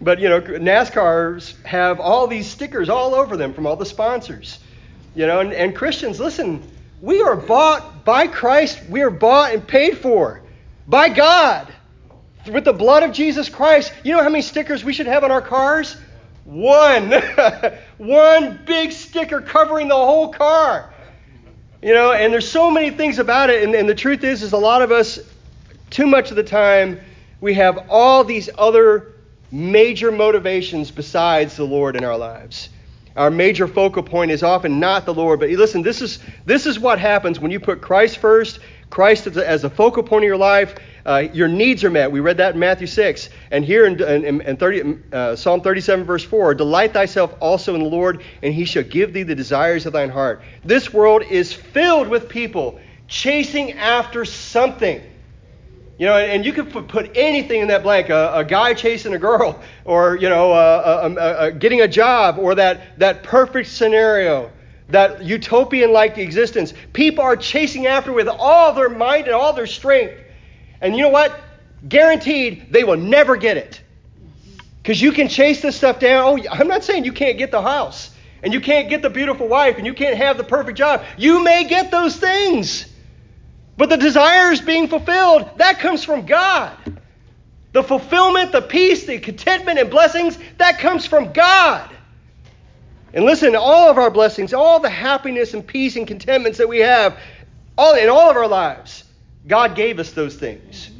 But, 0.00 0.20
you 0.20 0.28
know, 0.28 0.40
NASCARs 0.40 1.62
have 1.64 2.00
all 2.00 2.26
these 2.26 2.46
stickers 2.46 2.88
all 2.88 3.14
over 3.14 3.36
them 3.36 3.52
from 3.52 3.66
all 3.66 3.76
the 3.76 3.86
sponsors. 3.86 4.60
You 5.14 5.26
know, 5.26 5.40
and, 5.40 5.52
and 5.52 5.74
Christians, 5.74 6.20
listen, 6.20 6.62
we 7.02 7.20
are 7.22 7.36
bought 7.36 8.04
by 8.04 8.28
Christ, 8.28 8.80
we 8.88 9.02
are 9.02 9.10
bought 9.10 9.52
and 9.52 9.66
paid 9.66 9.98
for 9.98 10.40
by 10.86 11.08
God 11.08 11.72
with 12.50 12.64
the 12.64 12.72
blood 12.72 13.02
of 13.02 13.12
Jesus 13.12 13.48
Christ. 13.48 13.92
You 14.04 14.16
know 14.16 14.22
how 14.22 14.28
many 14.28 14.42
stickers 14.42 14.84
we 14.84 14.92
should 14.92 15.06
have 15.06 15.24
on 15.24 15.30
our 15.30 15.42
cars? 15.42 15.96
One. 16.44 17.12
One 17.98 18.60
big 18.64 18.92
sticker 18.92 19.40
covering 19.40 19.88
the 19.88 19.96
whole 19.96 20.32
car. 20.32 20.92
You 21.82 21.94
know, 21.94 22.12
and 22.12 22.32
there's 22.32 22.50
so 22.50 22.70
many 22.70 22.90
things 22.90 23.18
about 23.18 23.50
it. 23.50 23.62
And, 23.62 23.74
and, 23.74 23.88
the 23.88 23.94
truth 23.94 24.24
is, 24.24 24.42
is 24.42 24.52
a 24.52 24.58
lot 24.58 24.82
of 24.82 24.90
us, 24.90 25.18
too 25.90 26.06
much 26.06 26.30
of 26.30 26.36
the 26.36 26.42
time, 26.42 27.00
we 27.40 27.54
have 27.54 27.86
all 27.88 28.24
these 28.24 28.50
other 28.58 29.12
major 29.52 30.10
motivations 30.10 30.90
besides 30.90 31.56
the 31.56 31.64
Lord 31.64 31.96
in 31.96 32.04
our 32.04 32.18
lives. 32.18 32.68
Our 33.16 33.30
major 33.30 33.66
focal 33.66 34.02
point 34.02 34.30
is 34.30 34.42
often 34.42 34.78
not 34.78 35.04
the 35.04 35.14
Lord. 35.14 35.40
But 35.40 35.50
listen, 35.50 35.82
this 35.82 36.00
is 36.00 36.20
this 36.46 36.66
is 36.66 36.78
what 36.78 36.98
happens 37.00 37.40
when 37.40 37.50
you 37.50 37.58
put 37.58 37.80
Christ 37.80 38.18
first, 38.18 38.60
Christ 38.90 39.26
as 39.26 39.36
a, 39.36 39.48
as 39.48 39.64
a 39.64 39.70
focal 39.70 40.02
point 40.02 40.24
of 40.24 40.28
your 40.28 40.36
life. 40.36 40.76
Uh, 41.08 41.26
your 41.32 41.48
needs 41.48 41.84
are 41.84 41.90
met. 41.90 42.12
We 42.12 42.20
read 42.20 42.36
that 42.36 42.52
in 42.52 42.60
Matthew 42.60 42.86
6. 42.86 43.30
And 43.50 43.64
here 43.64 43.86
in, 43.86 43.98
in, 44.02 44.42
in 44.42 44.56
30, 44.58 44.98
uh, 45.10 45.36
Psalm 45.36 45.62
37, 45.62 46.04
verse 46.04 46.22
4 46.22 46.54
Delight 46.54 46.92
thyself 46.92 47.34
also 47.40 47.74
in 47.74 47.82
the 47.82 47.88
Lord, 47.88 48.22
and 48.42 48.52
he 48.52 48.66
shall 48.66 48.82
give 48.82 49.14
thee 49.14 49.22
the 49.22 49.34
desires 49.34 49.86
of 49.86 49.94
thine 49.94 50.10
heart. 50.10 50.42
This 50.66 50.92
world 50.92 51.22
is 51.22 51.50
filled 51.50 52.08
with 52.08 52.28
people 52.28 52.78
chasing 53.06 53.72
after 53.72 54.26
something. 54.26 55.00
You 55.96 56.06
know, 56.06 56.16
and 56.18 56.44
you 56.44 56.52
could 56.52 56.70
put 56.70 57.16
anything 57.16 57.62
in 57.62 57.68
that 57.68 57.82
blank 57.82 58.10
a, 58.10 58.32
a 58.34 58.44
guy 58.44 58.74
chasing 58.74 59.14
a 59.14 59.18
girl, 59.18 59.62
or, 59.86 60.14
you 60.14 60.28
know, 60.28 60.52
uh, 60.52 61.38
a, 61.40 61.52
getting 61.52 61.80
a 61.80 61.88
job, 61.88 62.38
or 62.38 62.54
that, 62.56 62.98
that 62.98 63.22
perfect 63.22 63.70
scenario 63.70 64.52
that 64.90 65.24
utopian 65.24 65.92
like 65.92 66.18
existence. 66.18 66.74
People 66.92 67.24
are 67.24 67.36
chasing 67.36 67.86
after 67.86 68.12
with 68.12 68.28
all 68.28 68.74
their 68.74 68.88
might 68.90 69.24
and 69.26 69.34
all 69.34 69.54
their 69.54 69.66
strength. 69.66 70.14
And 70.80 70.96
you 70.96 71.02
know 71.02 71.08
what? 71.08 71.38
Guaranteed 71.88 72.72
they 72.72 72.84
will 72.84 72.96
never 72.96 73.36
get 73.36 73.56
it. 73.56 73.80
Because 74.82 75.00
you 75.02 75.12
can 75.12 75.28
chase 75.28 75.60
this 75.60 75.76
stuff 75.76 75.98
down. 75.98 76.24
Oh, 76.24 76.42
I'm 76.50 76.68
not 76.68 76.84
saying 76.84 77.04
you 77.04 77.12
can't 77.12 77.36
get 77.36 77.50
the 77.50 77.60
house, 77.60 78.10
and 78.42 78.52
you 78.52 78.60
can't 78.60 78.88
get 78.88 79.02
the 79.02 79.10
beautiful 79.10 79.46
wife, 79.46 79.76
and 79.76 79.86
you 79.86 79.94
can't 79.94 80.16
have 80.16 80.38
the 80.38 80.44
perfect 80.44 80.78
job. 80.78 81.04
You 81.16 81.42
may 81.42 81.64
get 81.64 81.90
those 81.90 82.16
things. 82.16 82.86
But 83.76 83.90
the 83.90 83.96
desires 83.96 84.60
being 84.60 84.88
fulfilled, 84.88 85.50
that 85.58 85.78
comes 85.78 86.04
from 86.04 86.26
God. 86.26 86.76
The 87.72 87.82
fulfillment, 87.82 88.50
the 88.50 88.62
peace, 88.62 89.04
the 89.04 89.18
contentment, 89.18 89.78
and 89.78 89.90
blessings, 89.90 90.38
that 90.56 90.78
comes 90.78 91.06
from 91.06 91.32
God. 91.32 91.90
And 93.12 93.24
listen, 93.24 93.54
all 93.54 93.90
of 93.90 93.98
our 93.98 94.10
blessings, 94.10 94.52
all 94.52 94.80
the 94.80 94.90
happiness 94.90 95.54
and 95.54 95.66
peace 95.66 95.96
and 95.96 96.06
contentments 96.06 96.58
that 96.58 96.68
we 96.68 96.78
have, 96.78 97.18
all 97.76 97.94
in 97.94 98.08
all 98.08 98.30
of 98.30 98.36
our 98.36 98.48
lives, 98.48 99.04
God 99.46 99.74
gave 99.74 99.98
us 99.98 100.12
those 100.12 100.36
things. 100.36 100.90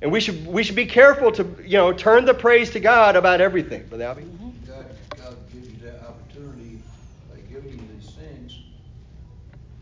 And 0.00 0.12
we 0.12 0.20
should 0.20 0.46
we 0.46 0.62
should 0.62 0.76
be 0.76 0.86
careful 0.86 1.32
to 1.32 1.56
you 1.64 1.76
know 1.76 1.92
turn 1.92 2.24
the 2.24 2.34
praise 2.34 2.70
to 2.70 2.80
God 2.80 3.16
about 3.16 3.40
everything. 3.40 3.86
Brother 3.88 4.04
Albie? 4.04 4.66
God, 4.66 4.86
God 5.16 5.36
gives 5.52 5.68
you 5.68 5.78
that 5.84 6.02
opportunity 6.06 6.80
by 7.28 7.40
giving 7.52 7.72
you 7.72 7.80
these 7.98 8.12
things 8.12 8.60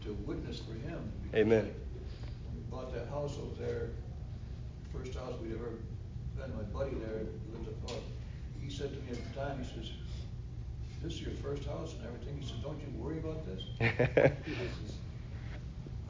to 0.04 0.14
witness 0.26 0.60
for 0.60 0.72
Him. 0.88 1.12
Amen. 1.34 1.74
We 2.54 2.60
bought 2.70 2.94
that 2.94 3.08
house 3.08 3.36
over 3.38 3.62
there, 3.62 3.88
first 4.90 5.14
house 5.18 5.34
we'd 5.42 5.52
ever 5.52 5.72
been, 6.38 6.56
my 6.56 6.62
buddy 6.62 6.94
there 6.96 7.26
lived 7.52 7.68
above. 7.68 8.00
He 8.62 8.70
said 8.70 8.94
to 8.94 9.00
me 9.00 9.10
at 9.10 9.34
the 9.34 9.40
time, 9.40 9.62
he 9.62 9.64
says, 9.64 9.92
"This 11.02 11.12
is 11.14 11.20
your 11.20 11.34
first 11.42 11.64
house 11.64 11.92
and 11.92 12.06
everything." 12.06 12.38
He 12.40 12.46
said, 12.46 12.62
"Don't 12.62 12.80
you 12.80 12.88
worry 12.98 13.18
about 13.18 13.44
this?" 13.44 13.62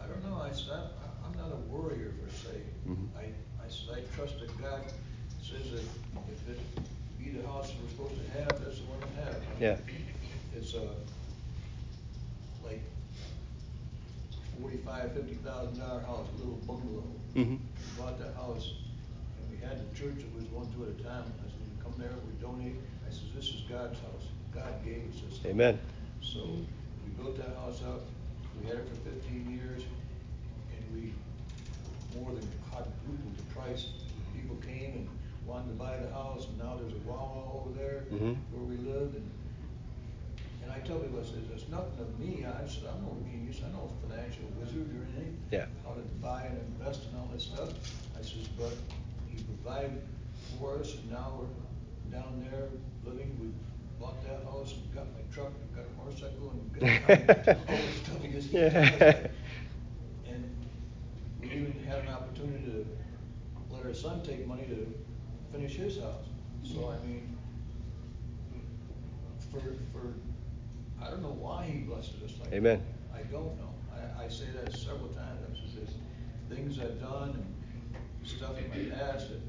I 0.00 0.06
don't 0.06 0.24
know. 0.30 0.40
I 0.40 0.52
said, 0.52 0.70
I, 0.70 1.05
am 1.36 1.50
not 1.50 1.56
a 1.56 1.60
worrier 1.70 2.12
per 2.22 2.30
se. 2.30 2.60
Mm-hmm. 2.88 3.18
I, 3.18 3.24
I 3.64 3.68
said, 3.68 4.04
I 4.04 4.16
trust 4.16 4.40
that 4.40 4.62
God 4.62 4.82
says 5.42 5.70
that 5.72 5.84
if 6.32 6.48
it 6.48 6.60
be 7.18 7.30
the 7.30 7.46
house 7.46 7.72
we're 7.82 7.90
supposed 7.90 8.14
to 8.24 8.38
have, 8.38 8.48
that's 8.64 8.78
the 8.78 8.84
one 8.86 8.98
we 9.00 9.22
have. 9.22 9.36
Yeah. 9.60 9.76
It's 10.56 10.74
uh, 10.74 10.94
like 12.64 12.82
forty-five, 14.60 15.12
fifty 15.12 15.34
thousand 15.34 15.78
dollar 15.78 16.00
house, 16.00 16.26
a 16.34 16.38
little 16.38 16.60
bungalow. 16.66 17.04
Mm-hmm. 17.34 17.56
We 17.56 18.02
Bought 18.02 18.18
that 18.18 18.34
house, 18.34 18.72
and 19.38 19.50
we 19.50 19.64
had 19.64 19.78
the 19.78 19.98
church 19.98 20.16
that 20.16 20.34
was 20.34 20.44
one, 20.46 20.66
two 20.72 20.84
at 20.84 20.98
a 20.98 21.02
time. 21.02 21.24
I 21.44 21.48
said, 21.48 21.60
we 21.60 21.82
come 21.82 21.94
there, 21.98 22.12
we 22.26 22.32
donate. 22.40 22.76
I 23.06 23.10
says, 23.10 23.28
this 23.34 23.48
is 23.48 23.62
God's 23.68 23.98
house. 24.00 24.26
God 24.54 24.72
gave 24.84 25.04
us 25.12 25.20
this. 25.28 25.44
Amen. 25.44 25.78
So 26.22 26.40
we 26.40 27.12
built 27.22 27.36
that 27.36 27.54
house 27.56 27.82
up, 27.82 28.02
we 28.60 28.68
had 28.68 28.78
it 28.78 28.88
for 28.88 28.96
fifteen 29.10 29.52
years, 29.52 29.82
and 30.72 30.82
we 30.94 31.12
quadrupled 33.06 33.36
the 33.36 33.54
price. 33.54 33.86
People 34.34 34.56
came 34.56 34.92
and 34.94 35.08
wanted 35.46 35.68
to 35.68 35.74
buy 35.74 35.96
the 35.96 36.10
house, 36.12 36.46
and 36.48 36.58
now 36.58 36.76
there's 36.80 36.92
a 36.92 37.02
Wawa 37.08 37.54
over 37.54 37.70
there 37.78 38.04
Mhm. 38.10 38.36
where 38.52 38.64
we 38.64 38.76
lived, 38.76 39.14
and, 39.14 39.30
and 40.62 40.72
I 40.72 40.78
tell 40.80 40.98
people, 40.98 41.20
I 41.20 41.24
says, 41.24 41.44
it's 41.54 41.68
nothing 41.68 41.98
of 42.00 42.18
me, 42.18 42.44
I 42.44 42.66
said, 42.66 42.84
I'm 42.90 43.02
no 43.02 43.16
genius, 43.30 43.60
I'm 43.64 43.72
no 43.72 43.90
financial 44.02 44.44
wizard 44.60 44.88
or 44.90 45.02
anything. 45.06 45.38
Yeah. 45.50 45.66
How 45.84 45.94
to 45.94 46.02
buy 46.20 46.42
and 46.42 46.58
invest 46.58 47.04
and 47.06 47.18
all 47.18 47.28
that 47.32 47.40
stuff. 47.40 47.70
I 48.18 48.22
says, 48.22 48.48
but 48.58 48.74
he 49.30 49.42
provided 49.44 50.02
for 50.58 50.78
us, 50.78 50.94
and 50.94 51.10
now 51.10 51.38
we're 51.38 52.10
down 52.18 52.44
there 52.50 52.68
living, 53.04 53.36
we 53.40 53.48
bought 54.00 54.20
that 54.24 54.42
house, 54.44 54.74
and 54.74 54.94
got 54.94 55.06
my 55.14 55.22
truck, 55.32 55.52
and 55.54 55.74
got 55.76 55.84
a 55.86 55.92
motorcycle, 56.04 56.50
and 56.50 56.72
got 56.74 57.58
all 57.68 57.76
the 57.76 57.92
stuff 57.92 58.22
he. 58.22 58.56
Yeah. 58.58 59.28
Even 61.56 61.72
had 61.88 62.00
an 62.00 62.08
opportunity 62.08 62.64
to 62.66 62.86
let 63.70 63.86
our 63.86 63.94
son 63.94 64.22
take 64.22 64.46
money 64.46 64.64
to 64.64 64.86
finish 65.50 65.76
his 65.76 65.98
house. 65.98 66.26
So, 66.62 66.90
I 66.90 67.06
mean, 67.06 67.36
for, 69.50 69.60
for, 69.92 70.14
I 71.02 71.10
don't 71.10 71.22
know 71.22 71.36
why 71.40 71.64
he 71.64 71.78
blessed 71.78 72.12
us 72.22 72.32
like 72.40 72.50
that. 72.50 72.56
Amen. 72.56 72.82
I 73.14 73.22
don't 73.22 73.56
know. 73.56 73.70
I, 73.90 74.24
I 74.24 74.28
say 74.28 74.44
that 74.54 74.76
several 74.76 75.08
times. 75.08 75.40
I 75.50 75.54
says, 75.64 75.74
there's 76.48 76.58
things 76.58 76.78
I've 76.78 77.00
done 77.00 77.30
and 77.30 78.28
stuff 78.28 78.58
in 78.58 78.68
my 78.68 78.94
past 78.94 79.30
that 79.30 79.40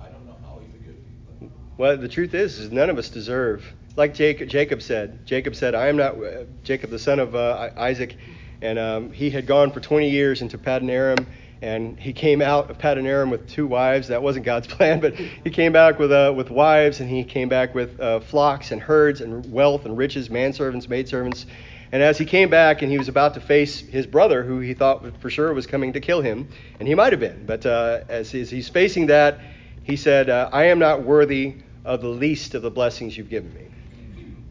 I 0.00 0.08
don't 0.08 0.24
know 0.24 0.36
how 0.42 0.60
he 0.60 0.70
forgive 0.78 0.94
me. 1.40 1.50
Well, 1.78 1.96
the 1.96 2.08
truth 2.08 2.34
is, 2.34 2.60
is 2.60 2.70
none 2.70 2.90
of 2.90 2.98
us 2.98 3.08
deserve. 3.08 3.64
Like 3.96 4.14
Jacob, 4.14 4.48
Jacob 4.48 4.82
said, 4.82 5.26
Jacob 5.26 5.56
said, 5.56 5.74
"I 5.74 5.88
am 5.88 5.96
not 5.96 6.14
uh, 6.14 6.44
Jacob, 6.62 6.90
the 6.90 6.98
son 6.98 7.18
of 7.18 7.34
uh, 7.34 7.70
Isaac," 7.76 8.16
and 8.62 8.78
um, 8.78 9.12
he 9.12 9.28
had 9.28 9.46
gone 9.46 9.72
for 9.72 9.80
20 9.80 10.08
years 10.08 10.40
into 10.40 10.56
Paddan 10.56 10.88
Aram, 10.88 11.26
and 11.60 11.98
he 11.98 12.12
came 12.12 12.40
out 12.40 12.70
of 12.70 12.78
Paddan 12.78 13.04
Aram 13.06 13.28
with 13.28 13.48
two 13.48 13.66
wives. 13.66 14.08
That 14.08 14.22
wasn't 14.22 14.44
God's 14.44 14.66
plan, 14.74 15.00
but 15.00 15.14
he 15.14 15.50
came 15.50 15.72
back 15.72 15.98
with 15.98 16.12
uh, 16.12 16.32
with 16.34 16.50
wives, 16.50 17.00
and 17.00 17.10
he 17.10 17.24
came 17.24 17.48
back 17.48 17.74
with 17.74 18.00
uh, 18.00 18.20
flocks 18.20 18.70
and 18.70 18.80
herds 18.80 19.20
and 19.20 19.52
wealth 19.52 19.84
and 19.84 19.98
riches, 19.98 20.30
manservants, 20.30 20.88
maidservants. 20.88 21.46
And 21.92 22.02
as 22.02 22.16
he 22.16 22.24
came 22.24 22.48
back 22.48 22.80
and 22.80 22.90
he 22.90 22.96
was 22.96 23.08
about 23.08 23.34
to 23.34 23.40
face 23.40 23.80
his 23.80 24.06
brother, 24.06 24.42
who 24.42 24.60
he 24.60 24.72
thought 24.72 25.04
for 25.20 25.28
sure 25.28 25.52
was 25.52 25.66
coming 25.66 25.92
to 25.92 26.00
kill 26.00 26.22
him, 26.22 26.48
and 26.78 26.88
he 26.88 26.94
might 26.94 27.12
have 27.12 27.20
been, 27.20 27.44
but 27.44 27.66
uh, 27.66 28.00
as, 28.08 28.34
as 28.34 28.48
he's 28.48 28.70
facing 28.70 29.06
that, 29.06 29.38
he 29.82 29.96
said, 29.96 30.30
uh, 30.30 30.48
I 30.52 30.64
am 30.64 30.78
not 30.78 31.02
worthy 31.02 31.56
of 31.84 32.00
the 32.00 32.08
least 32.08 32.54
of 32.54 32.62
the 32.62 32.70
blessings 32.70 33.18
you've 33.18 33.28
given 33.28 33.52
me. 33.52 33.66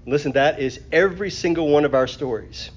Listen, 0.06 0.34
that 0.34 0.60
is 0.60 0.82
every 0.91 1.32
single 1.32 1.69
one 1.69 1.84
of 1.84 1.95
our 1.95 2.06
stories. 2.06 2.69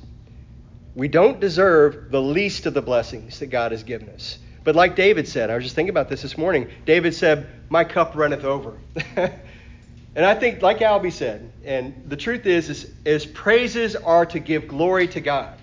We 0.95 1.09
don't 1.09 1.41
deserve 1.41 2.11
the 2.11 2.23
least 2.23 2.67
of 2.67 2.75
the 2.75 2.83
blessings 2.83 3.41
that 3.41 3.47
God 3.47 3.73
has 3.73 3.83
given 3.83 4.09
us. 4.11 4.39
But 4.63 4.77
like 4.77 4.97
David 4.97 5.29
said, 5.29 5.51
I 5.51 5.55
was 5.57 5.65
just 5.65 5.75
thinking 5.75 5.91
about 5.91 6.09
this 6.09 6.23
this 6.23 6.39
morning. 6.39 6.71
David 6.87 7.15
said, 7.15 7.47
My 7.69 7.85
cup 7.85 8.15
runneth 8.15 8.45
over. 8.45 8.79
and 9.17 10.25
I 10.25 10.35
think, 10.35 10.63
like 10.63 10.79
Albie 10.79 11.13
said, 11.13 11.53
and 11.65 12.05
the 12.07 12.17
truth 12.17 12.47
is, 12.47 12.71
is, 12.71 12.91
is 13.05 13.27
praises 13.27 13.97
are 13.97 14.25
to 14.27 14.39
give 14.39 14.69
glory 14.69 15.09
to 15.09 15.21
God. 15.21 15.59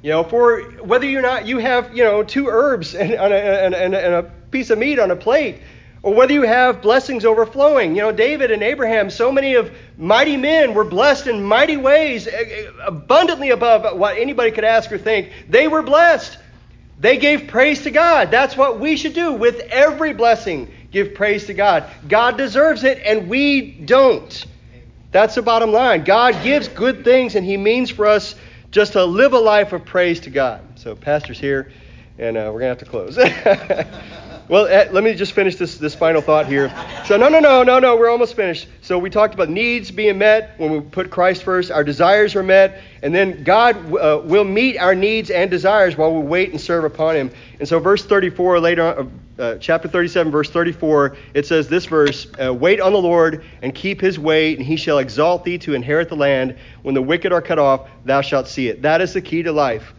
You 0.00 0.10
know, 0.10 0.24
for 0.24 0.62
whether 0.80 1.06
you're 1.06 1.22
not, 1.22 1.46
you 1.46 1.58
have, 1.58 1.94
you 1.94 2.04
know, 2.04 2.22
two 2.22 2.46
herbs 2.46 2.94
and, 2.94 3.12
and, 3.12 3.32
and, 3.32 3.74
and, 3.74 3.94
and 3.94 4.14
a 4.14 4.22
piece 4.50 4.70
of 4.70 4.78
meat 4.78 4.98
on 4.98 5.10
a 5.10 5.16
plate, 5.16 5.60
or 6.02 6.14
whether 6.14 6.32
you 6.32 6.42
have 6.42 6.82
blessings 6.82 7.24
overflowing. 7.24 7.96
You 7.96 8.02
know, 8.02 8.12
David 8.12 8.50
and 8.50 8.62
Abraham, 8.62 9.10
so 9.10 9.32
many 9.32 9.54
of 9.54 9.72
mighty 9.96 10.36
men 10.36 10.74
were 10.74 10.84
blessed 10.84 11.26
in 11.26 11.42
mighty 11.42 11.76
ways, 11.76 12.28
abundantly 12.84 13.50
above 13.50 13.98
what 13.98 14.16
anybody 14.16 14.50
could 14.50 14.64
ask 14.64 14.92
or 14.92 14.98
think. 14.98 15.32
They 15.48 15.68
were 15.68 15.82
blessed. 15.82 16.38
They 17.00 17.16
gave 17.16 17.48
praise 17.48 17.82
to 17.82 17.90
God. 17.90 18.30
That's 18.30 18.56
what 18.56 18.80
we 18.80 18.96
should 18.96 19.14
do 19.14 19.32
with 19.32 19.60
every 19.70 20.14
blessing. 20.14 20.72
Give 20.90 21.14
praise 21.14 21.46
to 21.46 21.54
God. 21.54 21.84
God 22.08 22.36
deserves 22.36 22.82
it, 22.84 23.00
and 23.04 23.28
we 23.28 23.70
don't. 23.70 24.46
That's 25.10 25.34
the 25.34 25.42
bottom 25.42 25.72
line. 25.72 26.04
God 26.04 26.42
gives 26.42 26.68
good 26.68 27.04
things, 27.04 27.34
and 27.34 27.44
He 27.44 27.56
means 27.56 27.90
for 27.90 28.06
us 28.06 28.34
just 28.70 28.92
to 28.92 29.04
live 29.04 29.32
a 29.32 29.38
life 29.38 29.72
of 29.72 29.84
praise 29.84 30.20
to 30.20 30.30
God. 30.30 30.62
So, 30.76 30.94
Pastor's 30.94 31.38
here, 31.38 31.72
and 32.18 32.36
uh, 32.36 32.50
we're 32.52 32.60
going 32.60 32.60
to 32.60 32.66
have 32.68 32.78
to 32.78 32.84
close. 32.84 33.16
well, 34.48 34.64
uh, 34.64 34.90
let 34.92 35.04
me 35.04 35.14
just 35.14 35.32
finish 35.32 35.56
this, 35.56 35.76
this 35.76 35.94
final 35.94 36.22
thought 36.22 36.46
here. 36.46 36.72
So, 37.04 37.16
no, 37.16 37.28
no, 37.28 37.38
no, 37.38 37.62
no, 37.62 37.78
no, 37.78 37.96
we're 37.96 38.10
almost 38.10 38.34
finished. 38.34 38.66
So, 38.80 38.98
we 38.98 39.10
talked 39.10 39.34
about 39.34 39.50
needs 39.50 39.90
being 39.90 40.18
met 40.18 40.54
when 40.56 40.72
we 40.72 40.80
put 40.80 41.10
Christ 41.10 41.42
first, 41.42 41.70
our 41.70 41.84
desires 41.84 42.34
are 42.34 42.42
met, 42.42 42.80
and 43.02 43.14
then 43.14 43.44
God 43.44 43.76
uh, 43.94 44.22
will 44.24 44.44
meet 44.44 44.78
our 44.78 44.94
needs 44.94 45.30
and 45.30 45.50
desires 45.50 45.96
while 45.96 46.14
we 46.14 46.26
wait 46.26 46.50
and 46.50 46.60
serve 46.60 46.84
upon 46.84 47.16
Him. 47.16 47.30
And 47.60 47.68
so, 47.68 47.78
verse 47.78 48.06
34, 48.06 48.60
later 48.60 48.98
on, 48.98 49.20
uh, 49.38 49.56
chapter 49.56 49.86
37, 49.86 50.32
verse 50.32 50.50
34, 50.50 51.16
it 51.34 51.46
says 51.46 51.68
this 51.68 51.84
verse 51.86 52.26
uh, 52.42 52.52
Wait 52.52 52.80
on 52.80 52.92
the 52.92 53.00
Lord 53.00 53.44
and 53.62 53.74
keep 53.74 54.00
his 54.00 54.18
way, 54.18 54.54
and 54.54 54.64
he 54.64 54.76
shall 54.76 54.98
exalt 54.98 55.44
thee 55.44 55.58
to 55.58 55.74
inherit 55.74 56.08
the 56.08 56.16
land. 56.16 56.56
When 56.82 56.94
the 56.94 57.02
wicked 57.02 57.32
are 57.32 57.42
cut 57.42 57.58
off, 57.58 57.88
thou 58.04 58.20
shalt 58.20 58.48
see 58.48 58.68
it. 58.68 58.82
That 58.82 59.00
is 59.00 59.12
the 59.12 59.20
key 59.20 59.42
to 59.42 59.52
life. 59.52 59.94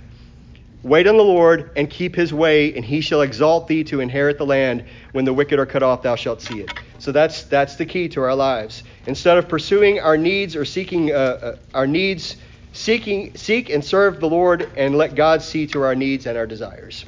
Wait 0.82 1.08
on 1.08 1.18
the 1.18 1.24
Lord 1.24 1.72
and 1.76 1.90
keep 1.90 2.16
his 2.16 2.34
way, 2.34 2.74
and 2.74 2.86
he 2.86 3.02
shall 3.02 3.22
exalt 3.22 3.68
thee 3.68 3.84
to 3.86 4.00
inherit 4.00 4.38
the 4.38 4.46
land. 4.46 4.86
When 5.12 5.26
the 5.26 5.34
wicked 5.34 5.60
are 5.60 5.66
cut 5.66 5.84
off, 5.84 6.04
thou 6.04 6.16
shalt 6.16 6.42
see 6.42 6.62
it. 6.62 6.70
So 7.00 7.12
that's 7.12 7.44
that's 7.44 7.76
the 7.76 7.86
key 7.86 8.08
to 8.10 8.22
our 8.22 8.36
lives. 8.36 8.84
Instead 9.06 9.38
of 9.38 9.50
pursuing 9.50 10.00
our 10.00 10.18
needs 10.18 10.56
or 10.56 10.64
seeking 10.64 11.12
uh, 11.12 11.16
uh, 11.16 11.56
our 11.74 11.88
needs, 11.88 12.38
seeking 12.72 13.36
seek 13.36 13.70
and 13.70 13.84
serve 13.84 14.22
the 14.22 14.30
Lord, 14.30 14.70
and 14.78 14.96
let 14.96 15.16
God 15.16 15.42
see 15.42 15.68
to 15.68 15.82
our 15.82 15.96
needs 15.96 16.26
and 16.26 16.38
our 16.38 16.48
desires. 16.48 17.06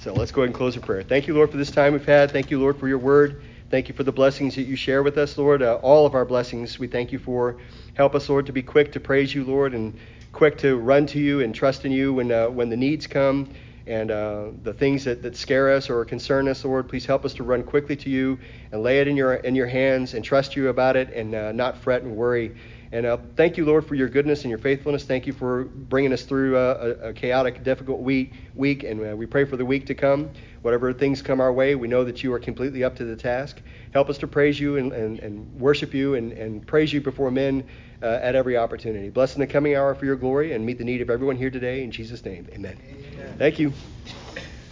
So 0.00 0.12
let's 0.12 0.30
go 0.30 0.42
ahead 0.42 0.50
and 0.50 0.54
close 0.54 0.76
in 0.76 0.82
prayer. 0.82 1.02
Thank 1.02 1.26
you, 1.26 1.34
Lord, 1.34 1.50
for 1.50 1.56
this 1.56 1.70
time 1.70 1.94
we've 1.94 2.04
had. 2.04 2.30
Thank 2.30 2.50
you, 2.50 2.60
Lord, 2.60 2.78
for 2.78 2.86
your 2.86 2.98
word. 2.98 3.42
Thank 3.70 3.88
you 3.88 3.94
for 3.94 4.04
the 4.04 4.12
blessings 4.12 4.54
that 4.54 4.62
you 4.62 4.76
share 4.76 5.02
with 5.02 5.18
us, 5.18 5.36
Lord. 5.36 5.62
Uh, 5.62 5.74
all 5.76 6.06
of 6.06 6.14
our 6.14 6.24
blessings 6.24 6.78
we 6.78 6.86
thank 6.86 7.12
you 7.12 7.18
for. 7.18 7.56
Help 7.94 8.14
us, 8.14 8.28
Lord, 8.28 8.46
to 8.46 8.52
be 8.52 8.62
quick 8.62 8.92
to 8.92 9.00
praise 9.00 9.34
you, 9.34 9.42
Lord, 9.42 9.74
and 9.74 9.98
quick 10.36 10.58
to 10.58 10.76
run 10.76 11.06
to 11.06 11.18
you 11.18 11.40
and 11.40 11.54
trust 11.54 11.86
in 11.86 11.90
you 11.90 12.12
when 12.12 12.30
uh, 12.30 12.46
when 12.50 12.68
the 12.68 12.76
needs 12.76 13.06
come 13.06 13.48
and 13.86 14.10
uh, 14.10 14.48
the 14.64 14.72
things 14.74 15.02
that, 15.04 15.22
that 15.22 15.34
scare 15.34 15.72
us 15.72 15.88
or 15.88 16.04
concern 16.04 16.46
us, 16.46 16.62
Lord. 16.62 16.90
Please 16.90 17.06
help 17.06 17.24
us 17.24 17.32
to 17.34 17.42
run 17.42 17.62
quickly 17.62 17.96
to 17.96 18.10
you 18.10 18.38
and 18.70 18.82
lay 18.82 19.00
it 19.00 19.08
in 19.08 19.16
your 19.16 19.36
in 19.36 19.54
your 19.54 19.66
hands 19.66 20.12
and 20.12 20.22
trust 20.22 20.54
you 20.54 20.68
about 20.68 20.94
it 20.94 21.10
and 21.14 21.34
uh, 21.34 21.52
not 21.52 21.78
fret 21.78 22.02
and 22.02 22.14
worry. 22.14 22.54
And 22.92 23.06
uh, 23.06 23.18
thank 23.36 23.56
you, 23.56 23.64
Lord, 23.64 23.86
for 23.86 23.94
your 23.94 24.08
goodness 24.08 24.42
and 24.42 24.50
your 24.50 24.58
faithfulness. 24.58 25.04
Thank 25.04 25.26
you 25.26 25.32
for 25.32 25.64
bringing 25.64 26.12
us 26.12 26.24
through 26.24 26.56
uh, 26.56 26.94
a, 27.02 27.08
a, 27.08 27.12
chaotic, 27.12 27.62
difficult 27.64 28.00
week. 28.00 28.32
Week, 28.54 28.84
and 28.84 29.12
uh, 29.12 29.16
we 29.16 29.26
pray 29.26 29.44
for 29.44 29.56
the 29.56 29.64
week 29.64 29.86
to 29.86 29.94
come. 29.94 30.30
Whatever 30.62 30.92
things 30.92 31.22
come 31.22 31.40
our 31.40 31.52
way, 31.52 31.74
we 31.74 31.88
know 31.88 32.04
that 32.04 32.22
you 32.22 32.32
are 32.32 32.38
completely 32.38 32.84
up 32.84 32.96
to 32.96 33.04
the 33.04 33.16
task. 33.16 33.60
Help 33.92 34.08
us 34.08 34.18
to 34.18 34.26
praise 34.26 34.58
you 34.58 34.76
and, 34.76 34.92
and, 34.92 35.18
and 35.18 35.60
worship 35.60 35.94
you 35.94 36.14
and, 36.14 36.32
and 36.32 36.66
praise 36.66 36.92
you 36.92 37.00
before 37.00 37.30
men 37.30 37.64
uh, 38.02 38.06
at 38.06 38.34
every 38.34 38.56
opportunity. 38.56 39.10
Bless 39.10 39.34
in 39.34 39.40
the 39.40 39.46
coming 39.46 39.74
hour 39.74 39.94
for 39.94 40.04
your 40.04 40.16
glory 40.16 40.52
and 40.52 40.64
meet 40.64 40.78
the 40.78 40.84
need 40.84 41.00
of 41.00 41.10
everyone 41.10 41.36
here 41.36 41.50
today. 41.50 41.82
In 41.82 41.90
Jesus' 41.90 42.24
name, 42.24 42.46
amen. 42.52 42.78
amen. 42.90 43.34
Thank 43.38 43.58
you. 43.58 43.72